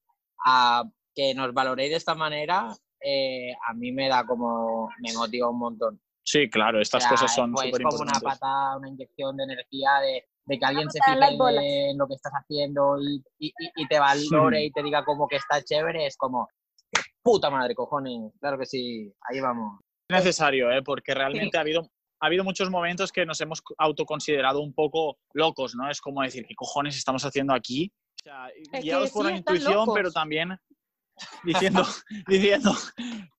[0.45, 0.83] a
[1.15, 5.59] que nos valoréis de esta manera, eh, a mí me da como, me motiva un
[5.59, 6.01] montón.
[6.23, 8.39] Sí, claro, estas O sea, cosas son pues súper como una importantes.
[8.39, 12.15] pata, una inyección de energía de, de que alguien se patada fije en lo que
[12.15, 16.05] estás haciendo y, y- y- y te valore y te diga como que está chévere,
[16.05, 16.49] es como,
[17.27, 18.31] puta madre, cojones.
[18.39, 19.81] Claro que sí, ahí vamos.
[20.09, 20.81] Es necesario, ¿eh?
[20.81, 21.81] porque realmente ha, habido,
[22.21, 25.89] ha habido muchos momentos que nos hemos autoconsiderado un poco locos, ¿no?
[25.91, 27.91] Es como decir, ¿qué cojones estamos haciendo aquí?
[28.21, 29.93] O sea, que guiados por sí, la intuición, locos.
[29.93, 30.57] pero también
[31.43, 31.83] diciendo,
[32.27, 32.71] diciendo,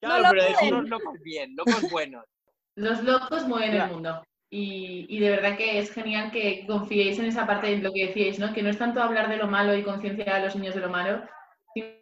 [0.00, 2.24] claro, lo pero decir, Locos, locos bien, locos buenos.
[2.76, 4.22] Los locos mueven el mundo.
[4.50, 8.08] Y, y de verdad que es genial que confiéis en esa parte de lo que
[8.08, 8.52] decíais, ¿no?
[8.52, 10.90] Que no es tanto hablar de lo malo y concienciar a los niños de lo
[10.90, 11.22] malo,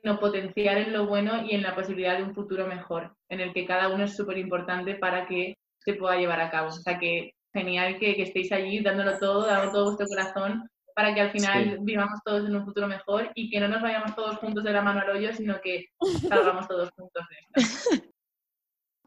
[0.03, 3.53] sino potenciar en lo bueno y en la posibilidad de un futuro mejor, en el
[3.53, 6.69] que cada uno es súper importante para que se pueda llevar a cabo.
[6.69, 11.15] O sea que genial que, que estéis allí dándolo todo, dando todo vuestro corazón para
[11.15, 11.77] que al final Sí.
[11.81, 14.81] vivamos todos en un futuro mejor y que no nos vayamos todos juntos de la
[14.83, 15.87] mano al hoyo, sino que
[16.29, 18.05] salgamos todos juntos de esta.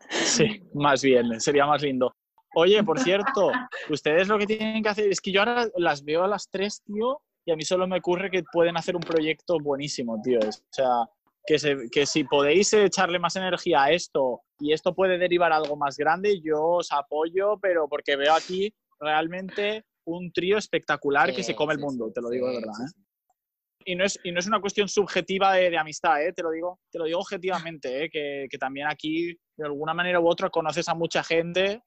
[0.10, 2.16] Sí, más bien, sería más lindo.
[2.56, 3.52] Oye, por cierto,
[3.90, 6.82] ustedes lo que tienen que hacer es que yo ahora las veo a las tres,
[6.84, 10.38] tío, y a mí solo me ocurre que pueden hacer un proyecto buenísimo, tío.
[10.40, 11.10] O sea,
[11.46, 15.56] que, se- que si podéis echarle más energía a esto y esto puede derivar a
[15.58, 21.42] algo más grande, yo os apoyo, pero porque veo aquí realmente un trío espectacular que
[21.44, 22.74] se come el mundo, te lo digo de verdad.
[22.86, 23.02] ¿eh?
[23.86, 26.34] Y no, es, y no es una cuestión subjetiva de, de amistad, ¿eh?
[26.34, 28.10] te lo digo, te lo digo objetivamente, ¿eh?
[28.12, 31.82] que, que también aquí de alguna manera u otra conoces a mucha gente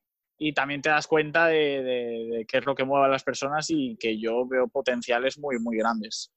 [0.44, 3.22] y también te das cuenta de, de- de qué es lo que mueve a las
[3.22, 6.32] personas y que yo veo potenciales muy, muy grandes.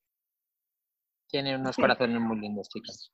[1.27, 3.11] Tienen unos corazones muy lindos, chicas.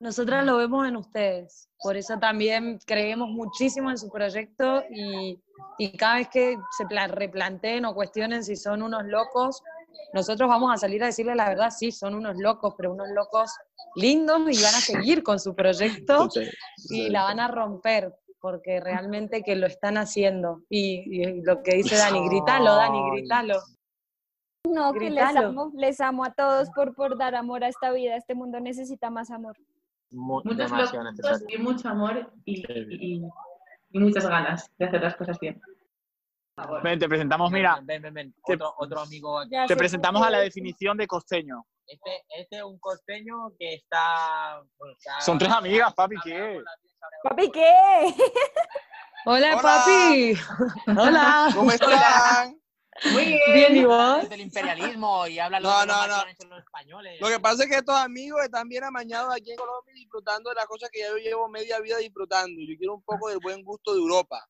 [0.00, 5.38] Nosotras lo vemos en ustedes, por eso también creemos muchísimo en su proyecto y,
[5.78, 9.62] y cada vez que se pla- replanteen o cuestionen si son unos locos,
[10.12, 13.52] nosotros vamos a salir a decirle la verdad, sí, son unos locos, pero unos locos
[13.94, 16.28] lindos y van a seguir con su proyecto
[16.90, 18.12] y la van a romper,
[18.42, 20.62] porque realmente que lo están haciendo.
[20.68, 23.62] Y, y lo que dice Dani, gritalo, Dani, gritalo.
[24.68, 28.16] No, que les amo, les amo a todos por, por dar amor a esta vida.
[28.16, 29.56] Este mundo necesita más amor.
[30.10, 31.46] Mu- Muchos demasiado locos necesario.
[31.48, 32.62] y mucho amor y,
[33.16, 33.22] y-
[33.92, 35.60] y muchas ganas de hacer las cosas bien.
[36.82, 38.34] Ven, te presentamos, mira, Ven, ven, ven.
[38.44, 39.50] te- Otro, otro amigo aquí.
[39.68, 41.64] Te presentamos a la definición de costeño.
[41.86, 44.62] Este, este es un costeño que está...
[44.78, 46.62] pues, está- Son tres amigas, papi, ¿qué?
[47.22, 47.72] Papi, ¿qué?
[49.24, 49.62] Hola, Hola.
[49.62, 50.34] papi.
[50.98, 51.48] Hola.
[51.54, 52.58] ¿Cómo están?
[53.12, 53.40] Muy bien.
[53.54, 54.28] Bien, ¿y vos?
[54.28, 56.16] del imperialismo y habla No, no, no.
[56.48, 57.20] los españoles.
[57.20, 60.56] Lo que pasa es que estos amigos están bien amañados aquí en Colombia disfrutando de
[60.56, 62.60] las cosas que ya yo llevo media vida disfrutando.
[62.60, 64.46] Yo quiero un poco del buen gusto de Europa.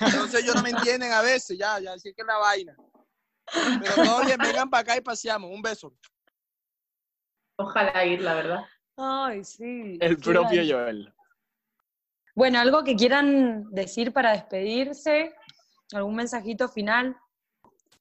[0.00, 2.76] Entonces ellos no me entienden a veces, ya, ya, así que es la vaina.
[3.80, 5.50] Pero todo bien, vengan para acá y paseamos.
[5.50, 5.92] Un beso.
[7.56, 8.64] Ojalá ir, la verdad.
[8.96, 9.96] Ay, sí.
[10.00, 10.62] El propio.
[10.68, 11.12] Joel.
[12.40, 15.34] Bueno, algo que quieran decir para despedirse,
[15.92, 17.14] algún mensajito final.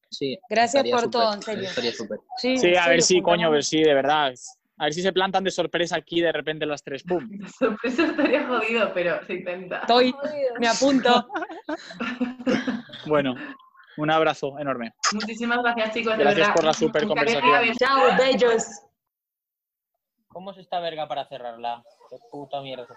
[0.09, 1.67] Sí, Gracias por todo, en serio.
[1.67, 2.19] Estaría súper.
[2.37, 4.33] Sí, Sí, a ver si, coño, a ver si, de verdad.
[4.77, 7.19] A ver si se plantan de sorpresa aquí de repente las tres, pum.
[7.59, 9.79] Sorpresa estaría jodido, pero se intenta.
[9.79, 10.15] Estoy,
[10.57, 11.27] me apunto.
[13.07, 13.35] Bueno,
[13.97, 14.93] un abrazo enorme.
[15.11, 16.17] Muchísimas gracias, chicos.
[16.17, 16.55] de Gracias verdad.
[16.55, 17.75] por la super conversación.
[17.77, 18.63] Chao, bellos.
[20.29, 21.83] ¿Cómo es esta verga para cerrarla?
[22.09, 22.87] Qué puta mierda.